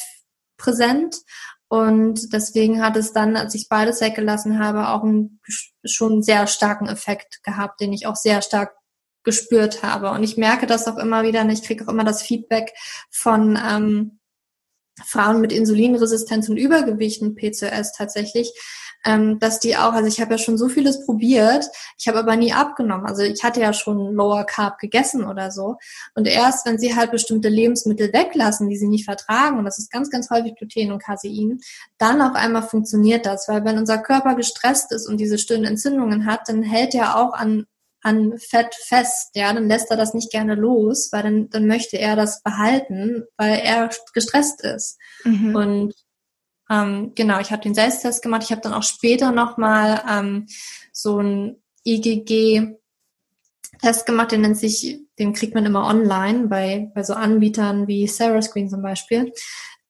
[0.57, 1.16] präsent.
[1.74, 5.40] Und deswegen hat es dann, als ich beides weggelassen habe, auch einen
[5.84, 8.76] schon sehr starken Effekt gehabt, den ich auch sehr stark
[9.24, 10.12] gespürt habe.
[10.12, 12.72] Und ich merke das auch immer wieder, und ich kriege auch immer das Feedback
[13.10, 14.20] von ähm,
[15.04, 18.54] Frauen mit Insulinresistenz und Übergewicht und PCOS tatsächlich,
[19.06, 21.66] ähm, dass die auch, also ich habe ja schon so vieles probiert,
[21.97, 23.06] ich habe aber nie abgenommen.
[23.06, 25.78] Also ich hatte ja schon Lower Carb gegessen oder so.
[26.16, 29.91] Und erst, wenn sie halt bestimmte Lebensmittel weglassen, die sie nicht vertragen, und das ist
[29.91, 31.60] ganz, ganz häufig Gluten und Casein,
[31.97, 33.47] dann auf einmal funktioniert das.
[33.47, 37.34] Weil wenn unser Körper gestresst ist und diese stillen Entzündungen hat, dann hält er auch
[37.34, 37.66] an
[38.04, 41.97] an Fett fest, ja, dann lässt er das nicht gerne los, weil dann, dann möchte
[41.97, 44.97] er das behalten, weil er gestresst ist.
[45.24, 45.56] Mhm.
[45.56, 45.93] Und
[46.74, 48.42] ähm, genau, ich habe den Selbsttest gemacht.
[48.44, 50.48] Ich habe dann auch später nochmal ähm,
[50.92, 52.78] so ein IgG-Test
[54.06, 58.42] gemacht, den nennt sich, den kriegt man immer online bei, bei so Anbietern wie Sarah
[58.42, 59.32] Screen zum Beispiel.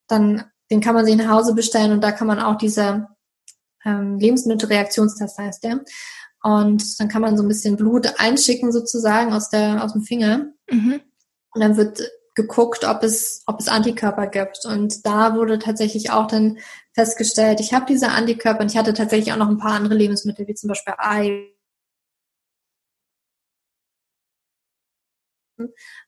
[0.08, 3.08] Dann, den kann man sich nach Hause bestellen und da kann man auch diese
[3.86, 5.82] ähm, Lebensmittelreaktionstest heißt der.
[6.42, 10.52] Und dann kann man so ein bisschen Blut einschicken sozusagen aus der aus dem Finger.
[10.70, 11.00] Mhm.
[11.54, 12.02] Und dann wird
[12.36, 14.66] geguckt, ob es, ob es Antikörper gibt.
[14.66, 16.58] Und da wurde tatsächlich auch dann
[16.94, 20.48] festgestellt, ich habe diese Antikörper und ich hatte tatsächlich auch noch ein paar andere Lebensmittel,
[20.48, 21.50] wie zum Beispiel Ei.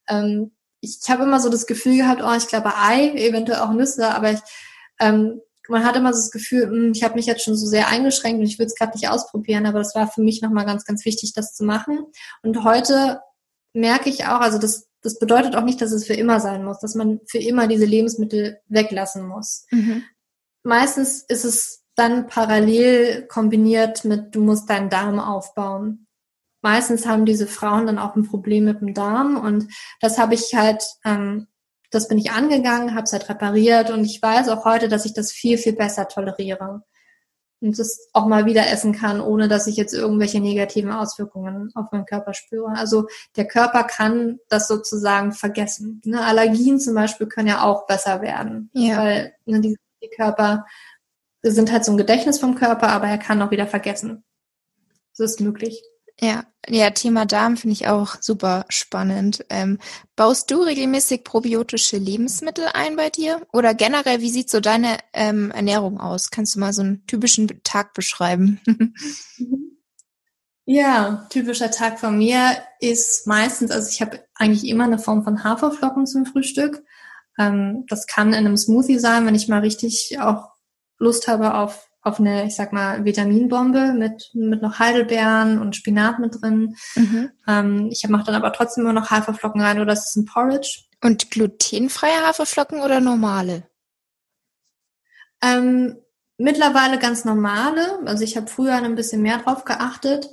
[0.08, 0.52] Ähm,
[0.82, 4.32] ich habe immer so das Gefühl gehabt, oh, ich glaube Ei, eventuell auch Nüsse, aber
[4.32, 4.40] ich,
[5.00, 7.66] ähm, man hat immer so das Gefühl, mh, hm, ich habe mich jetzt schon so
[7.66, 10.66] sehr eingeschränkt und ich will es gerade nicht ausprobieren, aber das war für mich nochmal
[10.66, 12.06] ganz, ganz wichtig, das zu machen.
[12.44, 13.22] Und heute
[13.74, 16.80] merke ich auch, also das, das bedeutet auch nicht, dass es für immer sein muss,
[16.80, 19.66] dass man für immer diese Lebensmittel weglassen muss.
[19.72, 20.04] Mhm.
[20.64, 26.08] Meistens ist es dann parallel kombiniert mit, du musst deinen Darm aufbauen.
[26.62, 30.56] Meistens haben diese Frauen dann auch ein Problem mit dem Darm und das habe ich
[30.56, 31.48] halt ähm,
[31.92, 35.14] das bin ich angegangen, habe es halt repariert und ich weiß auch heute, dass ich
[35.14, 36.84] das viel, viel besser toleriere
[37.66, 41.92] und das auch mal wieder essen kann, ohne dass ich jetzt irgendwelche negativen Auswirkungen auf
[41.92, 42.70] meinen Körper spüre.
[42.70, 46.02] Also der Körper kann das sozusagen vergessen.
[46.06, 46.22] Ne?
[46.24, 48.98] Allergien zum Beispiel können ja auch besser werden, ja.
[48.98, 50.66] weil ne, die, die Körper
[51.42, 54.24] sind halt so ein Gedächtnis vom Körper, aber er kann auch wieder vergessen.
[55.18, 55.82] Das ist möglich.
[56.22, 59.46] Ja, ja, Thema Darm finde ich auch super spannend.
[59.50, 59.80] Ähm,
[60.16, 63.46] baust du regelmäßig probiotische Lebensmittel ein bei dir?
[63.52, 66.32] Oder generell, wie sieht so deine ähm, Ernährung aus?
[66.32, 68.62] Kannst du mal so einen typischen Tag beschreiben?
[70.66, 75.44] ja, typischer Tag von mir ist meistens, also ich habe eigentlich immer eine Form von
[75.44, 76.82] Haferflocken zum Frühstück.
[77.38, 80.50] Ähm, das kann in einem Smoothie sein, wenn ich mal richtig auch
[80.98, 86.20] Lust habe auf auf eine, ich sag mal, Vitaminbombe mit, mit noch Heidelbeeren und Spinat
[86.20, 86.76] mit drin.
[86.96, 87.32] Mhm.
[87.48, 90.84] Ähm, ich mache dann aber trotzdem immer noch Haferflocken rein oder es ist ein Porridge.
[91.02, 93.68] Und glutenfreie Haferflocken oder normale?
[95.42, 95.98] Ähm,
[96.38, 98.00] mittlerweile ganz normale.
[98.06, 100.30] Also ich habe früher ein bisschen mehr drauf geachtet.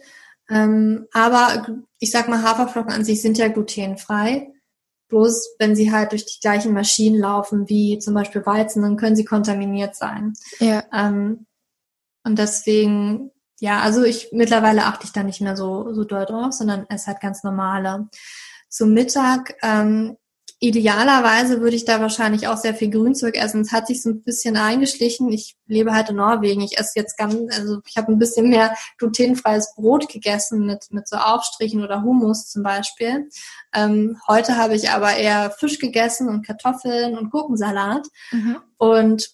[0.50, 1.66] Ähm, aber
[1.98, 4.52] ich sag mal, Haferflocken an sich sind ja glutenfrei.
[5.08, 9.16] Bloß wenn sie halt durch die gleichen Maschinen laufen wie zum Beispiel Weizen, dann können
[9.16, 10.34] sie kontaminiert sein.
[10.58, 10.84] Ja.
[10.92, 11.46] Ähm,
[12.24, 16.52] und deswegen, ja, also ich mittlerweile achte ich da nicht mehr so, so doll drauf,
[16.52, 18.08] sondern es hat ganz normale.
[18.68, 20.16] Zum Mittag, ähm,
[20.62, 23.62] idealerweise würde ich da wahrscheinlich auch sehr viel Grünzeug essen.
[23.62, 25.32] Es hat sich so ein bisschen eingeschlichen.
[25.32, 26.60] Ich lebe halt in Norwegen.
[26.60, 31.08] Ich esse jetzt ganz, also ich habe ein bisschen mehr glutenfreies Brot gegessen mit, mit
[31.08, 33.28] so Aufstrichen oder Hummus zum Beispiel.
[33.74, 38.06] Ähm, heute habe ich aber eher Fisch gegessen und Kartoffeln und Gurkensalat.
[38.30, 38.58] Mhm.
[38.78, 39.30] Und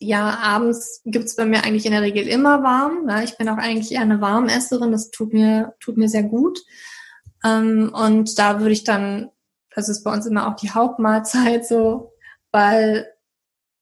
[0.00, 3.08] ja, abends gibt's bei mir eigentlich in der Regel immer warm.
[3.08, 6.60] Ja, ich bin auch eigentlich eher eine Warmesserin, das tut mir, tut mir sehr gut.
[7.44, 9.30] Ähm, und da würde ich dann,
[9.74, 12.12] das ist bei uns immer auch die Hauptmahlzeit so,
[12.52, 13.06] weil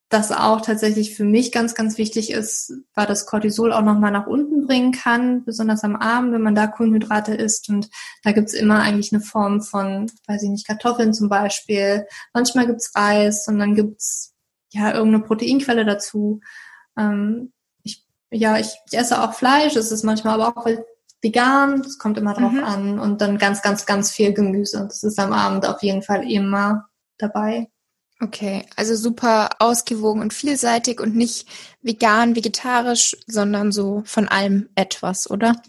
[0.08, 4.28] das auch tatsächlich für mich ganz, ganz wichtig ist, weil das Cortisol auch nochmal nach
[4.28, 7.68] unten bringen kann, besonders am Abend, wenn man da Kohlenhydrate isst.
[7.68, 7.90] Und
[8.22, 12.06] da gibt's immer eigentlich eine Form von, weiß ich nicht, Kartoffeln zum Beispiel.
[12.32, 14.35] Manchmal gibt's Reis und dann gibt's
[14.76, 16.40] ja, irgendeine Proteinquelle dazu.
[16.96, 17.52] Ähm,
[17.82, 20.66] ich, ja, ich, ich esse auch Fleisch, es ist manchmal aber auch
[21.22, 22.64] vegan, das kommt immer drauf mhm.
[22.64, 22.98] an.
[22.98, 24.84] Und dann ganz, ganz, ganz viel Gemüse.
[24.86, 27.68] Das ist am Abend auf jeden Fall immer dabei.
[28.20, 31.48] Okay, also super ausgewogen und vielseitig und nicht
[31.82, 35.60] vegan, vegetarisch, sondern so von allem etwas, oder?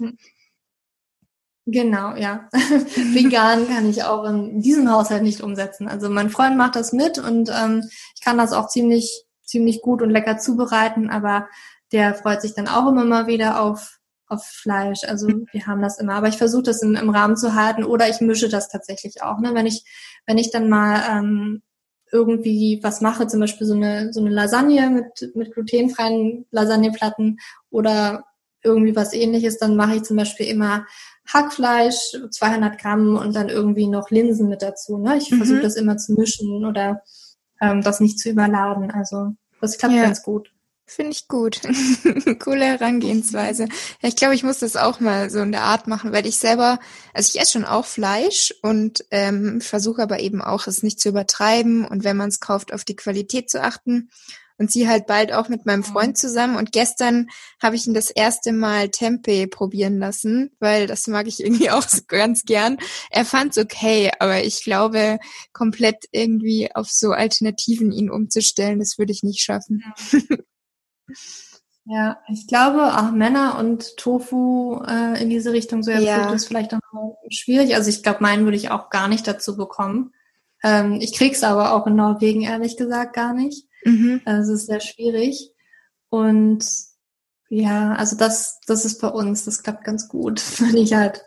[1.68, 1.72] Mhm.
[1.72, 2.50] Genau, ja.
[2.54, 5.88] Vegan kann ich auch in diesem Haushalt nicht umsetzen.
[5.88, 7.84] Also mein Freund macht das mit und ähm,
[8.16, 11.48] ich kann das auch ziemlich, ziemlich gut und lecker zubereiten, aber
[11.92, 15.04] der freut sich dann auch immer mal wieder auf, auf Fleisch.
[15.06, 16.16] Also wir haben das immer.
[16.16, 19.40] Aber ich versuche das im, im Rahmen zu halten oder ich mische das tatsächlich auch.
[19.40, 19.54] Ne?
[19.54, 19.86] Wenn ich,
[20.26, 21.62] wenn ich dann mal ähm,
[22.12, 27.40] irgendwie was mache, zum Beispiel so eine, so eine Lasagne mit, mit glutenfreien Lasagneplatten
[27.70, 28.26] oder
[28.64, 30.86] irgendwie was ähnliches, dann mache ich zum Beispiel immer
[31.32, 34.98] Hackfleisch, 200 Gramm und dann irgendwie noch Linsen mit dazu.
[34.98, 35.18] Ne?
[35.18, 35.38] Ich mhm.
[35.38, 37.02] versuche das immer zu mischen oder
[37.62, 38.92] ähm, das nicht zu überladen.
[38.92, 40.04] Also das klappt ja.
[40.04, 40.52] ganz gut.
[40.90, 41.60] Finde ich gut.
[42.40, 43.64] Coole Herangehensweise.
[44.02, 46.38] Ja, ich glaube, ich muss das auch mal so in der Art machen, weil ich
[46.38, 46.80] selber,
[47.14, 51.10] also ich esse schon auch Fleisch und ähm, versuche aber eben auch, es nicht zu
[51.10, 54.10] übertreiben und wenn man es kauft, auf die Qualität zu achten
[54.58, 56.56] und sie halt bald auch mit meinem Freund zusammen.
[56.56, 57.28] Und gestern
[57.62, 61.86] habe ich ihn das erste Mal Tempeh probieren lassen, weil das mag ich irgendwie auch
[62.08, 62.78] ganz gern.
[63.10, 65.20] Er fand's okay, aber ich glaube,
[65.54, 69.84] komplett irgendwie auf so Alternativen ihn umzustellen, das würde ich nicht schaffen.
[71.86, 76.32] Ja, ich glaube, auch Männer und Tofu äh, in diese Richtung so ja.
[76.32, 77.76] ist vielleicht auch schwierig.
[77.76, 80.14] Also ich glaube, meinen würde ich auch gar nicht dazu bekommen.
[80.64, 83.68] Ähm, ich krieg's aber auch in Norwegen ehrlich gesagt gar nicht.
[83.88, 84.22] Mhm.
[84.26, 85.52] Also es ist sehr schwierig.
[86.10, 86.66] Und
[87.50, 91.24] ja, also das, das ist bei uns, das klappt ganz gut, wenn ich halt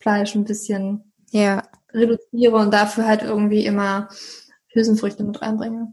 [0.00, 1.62] Fleisch ein bisschen ja.
[1.92, 4.08] reduziere und dafür halt irgendwie immer
[4.72, 5.92] Hülsenfrüchte mit reinbringe.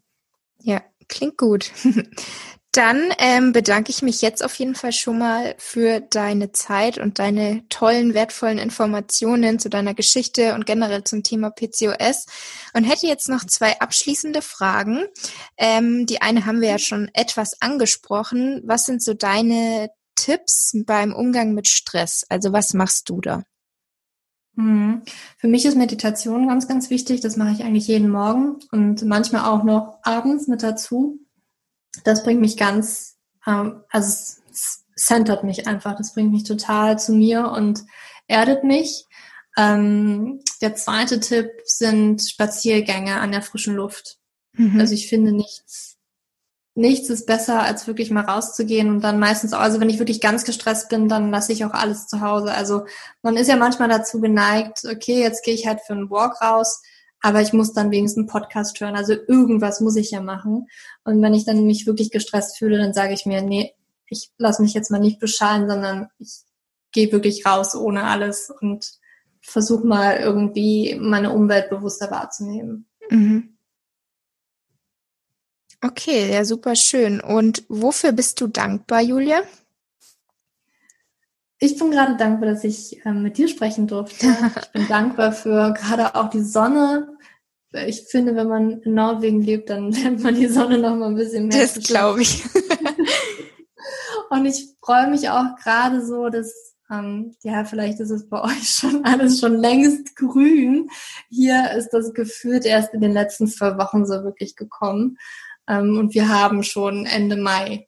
[0.60, 1.72] Ja, klingt gut.
[2.72, 7.20] Dann ähm, bedanke ich mich jetzt auf jeden Fall schon mal für deine Zeit und
[7.20, 12.28] deine tollen, wertvollen Informationen zu deiner Geschichte und generell zum Thema PCOS
[12.74, 15.04] und hätte jetzt noch zwei abschließende Fragen.
[15.58, 18.62] Ähm, die eine haben wir ja schon etwas angesprochen.
[18.64, 22.26] Was sind so deine Tipps beim Umgang mit Stress?
[22.30, 23.44] Also was machst du da?
[24.56, 25.02] Mhm.
[25.38, 27.20] Für mich ist Meditation ganz, ganz wichtig.
[27.20, 31.20] Das mache ich eigentlich jeden Morgen und manchmal auch noch abends mit dazu
[32.04, 34.08] das bringt mich ganz, ähm, also
[34.52, 37.84] es centert mich einfach, das bringt mich total zu mir und
[38.28, 39.06] erdet mich.
[39.58, 44.18] Ähm, der zweite Tipp sind Spaziergänge an der frischen Luft.
[44.54, 44.80] Mhm.
[44.80, 45.98] Also ich finde nichts,
[46.74, 50.22] nichts ist besser, als wirklich mal rauszugehen und dann meistens auch, also wenn ich wirklich
[50.22, 52.54] ganz gestresst bin, dann lasse ich auch alles zu Hause.
[52.54, 52.86] Also
[53.22, 56.82] man ist ja manchmal dazu geneigt, okay, jetzt gehe ich halt für einen Walk raus,
[57.22, 58.96] aber ich muss dann wenigstens einen Podcast hören.
[58.96, 60.68] Also irgendwas muss ich ja machen.
[61.04, 63.74] Und wenn ich dann mich wirklich gestresst fühle, dann sage ich mir, nee,
[64.08, 66.42] ich lasse mich jetzt mal nicht beschallen, sondern ich
[66.92, 69.00] gehe wirklich raus ohne alles und
[69.42, 72.86] versuche mal irgendwie meine Umwelt bewusster wahrzunehmen.
[73.10, 73.58] Mhm.
[75.84, 77.22] Okay, ja, super schön.
[77.22, 79.42] Und wofür bist du dankbar, Julia?
[81.58, 84.28] Ich bin gerade dankbar, dass ich ähm, mit dir sprechen durfte.
[84.62, 87.11] Ich bin dankbar für gerade auch die Sonne.
[87.74, 91.16] Ich finde, wenn man in Norwegen lebt, dann lernt man die Sonne noch mal ein
[91.16, 91.62] bisschen mehr.
[91.62, 92.44] Das glaube ich.
[94.30, 98.70] Und ich freue mich auch gerade so, dass ähm, ja, vielleicht ist es bei euch
[98.70, 100.90] schon alles schon längst grün.
[101.30, 105.18] Hier ist das gefühlt erst in den letzten zwei Wochen so wirklich gekommen.
[105.68, 107.88] Ähm, und wir haben schon Ende Mai.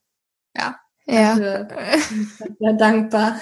[0.55, 1.35] Ja, ja.
[1.35, 3.41] sehr dankbar.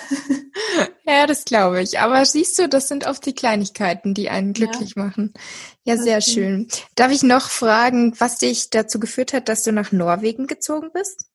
[1.05, 1.99] Ja, das glaube ich.
[1.99, 5.03] Aber siehst du, das sind oft die Kleinigkeiten, die einen glücklich ja.
[5.03, 5.33] machen.
[5.83, 6.67] Ja, sehr schön.
[6.95, 11.25] Darf ich noch fragen, was dich dazu geführt hat, dass du nach Norwegen gezogen bist?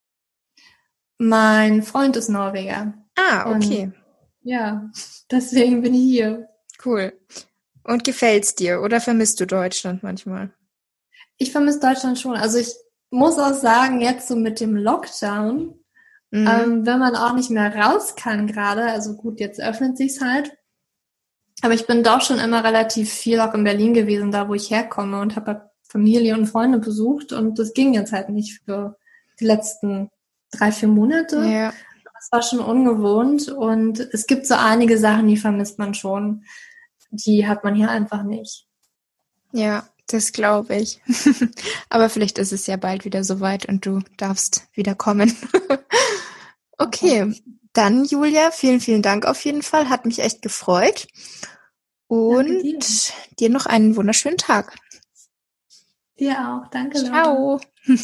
[1.19, 2.95] Mein Freund ist Norweger.
[3.17, 3.85] Ah, okay.
[3.85, 3.95] Und
[4.43, 4.91] ja,
[5.31, 6.49] deswegen bin ich hier.
[6.85, 7.13] Cool.
[7.83, 10.53] Und gefällt's dir oder vermisst du Deutschland manchmal?
[11.39, 12.37] Ich vermisse Deutschland schon.
[12.37, 12.73] Also ich
[13.11, 15.75] muss auch sagen, jetzt so mit dem Lockdown
[16.31, 16.49] Mhm.
[16.49, 20.56] Ähm, wenn man auch nicht mehr raus kann gerade, also gut, jetzt öffnet sich's halt.
[21.63, 24.71] Aber ich bin doch schon immer relativ viel auch in Berlin gewesen, da wo ich
[24.71, 28.97] herkomme und habe halt Familie und Freunde besucht und das ging jetzt halt nicht für
[29.41, 30.11] die letzten
[30.51, 31.37] drei, vier Monate.
[31.47, 31.73] Ja.
[32.15, 36.45] Das war schon ungewohnt und es gibt so einige Sachen, die vermisst man schon.
[37.11, 38.67] Die hat man hier einfach nicht.
[39.53, 41.01] Ja, das glaube ich.
[41.89, 45.35] Aber vielleicht ist es ja bald wieder soweit und du darfst wieder kommen.
[46.79, 47.33] okay,
[47.77, 49.89] dann Julia, vielen, vielen Dank auf jeden Fall.
[49.89, 51.07] Hat mich echt gefreut.
[52.09, 52.79] Und dir.
[53.39, 53.51] dir.
[53.51, 54.77] noch einen wunderschönen Tag.
[56.18, 56.70] Dir auch.
[56.70, 56.99] Danke.
[56.99, 57.61] Ciao.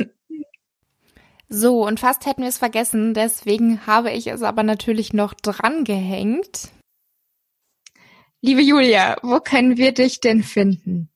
[1.49, 3.15] so, und fast hätten wir es vergessen.
[3.15, 6.71] Deswegen habe ich es aber natürlich noch dran gehängt.
[8.41, 11.12] Liebe Julia, wo können wir dich denn finden?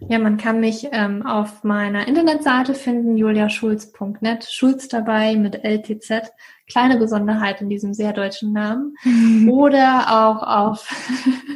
[0.00, 6.32] Ja, man kann mich ähm, auf meiner Internetseite finden, juliaschulz.net, Schulz dabei mit LTZ,
[6.68, 8.96] kleine Besonderheit in diesem sehr deutschen Namen.
[9.48, 10.88] Oder auch auf,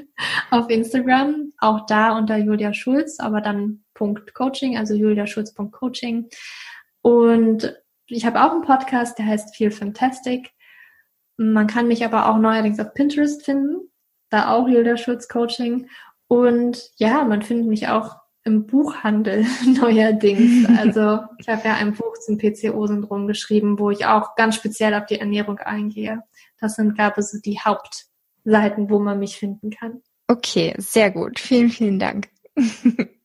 [0.51, 6.29] auf Instagram, auch da unter Julia Schulz, aber dann Punkt Coaching, also juliaschulz.coaching.
[7.03, 7.77] Und
[8.07, 10.53] ich habe auch einen Podcast, der heißt Feel Fantastic.
[11.37, 13.91] Man kann mich aber auch neuerdings auf Pinterest finden,
[14.31, 15.89] da auch Julia Schulz Coaching.
[16.29, 18.17] Und ja, man findet mich auch
[18.49, 19.47] im Buchhandel
[19.81, 20.67] neuerdings.
[20.79, 25.07] Also ich habe ja ein Buch zum PCO-Syndrom geschrieben, wo ich auch ganz speziell auf
[25.07, 26.23] die Ernährung eingehe.
[26.59, 30.03] Das sind, glaube ich, so die Hauptseiten, wo man mich finden kann.
[30.27, 31.39] Okay, sehr gut.
[31.39, 32.29] Vielen, vielen Dank.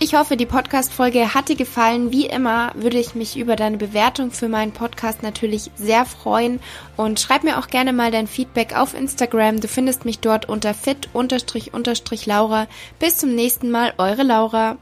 [0.00, 2.12] Ich hoffe, die Podcast-Folge hat dir gefallen.
[2.12, 6.60] Wie immer würde ich mich über deine Bewertung für meinen Podcast natürlich sehr freuen
[6.96, 9.60] und schreib mir auch gerne mal dein Feedback auf Instagram.
[9.60, 12.68] Du findest mich dort unter fit-laura.
[13.00, 14.78] Bis zum nächsten Mal, eure Laura.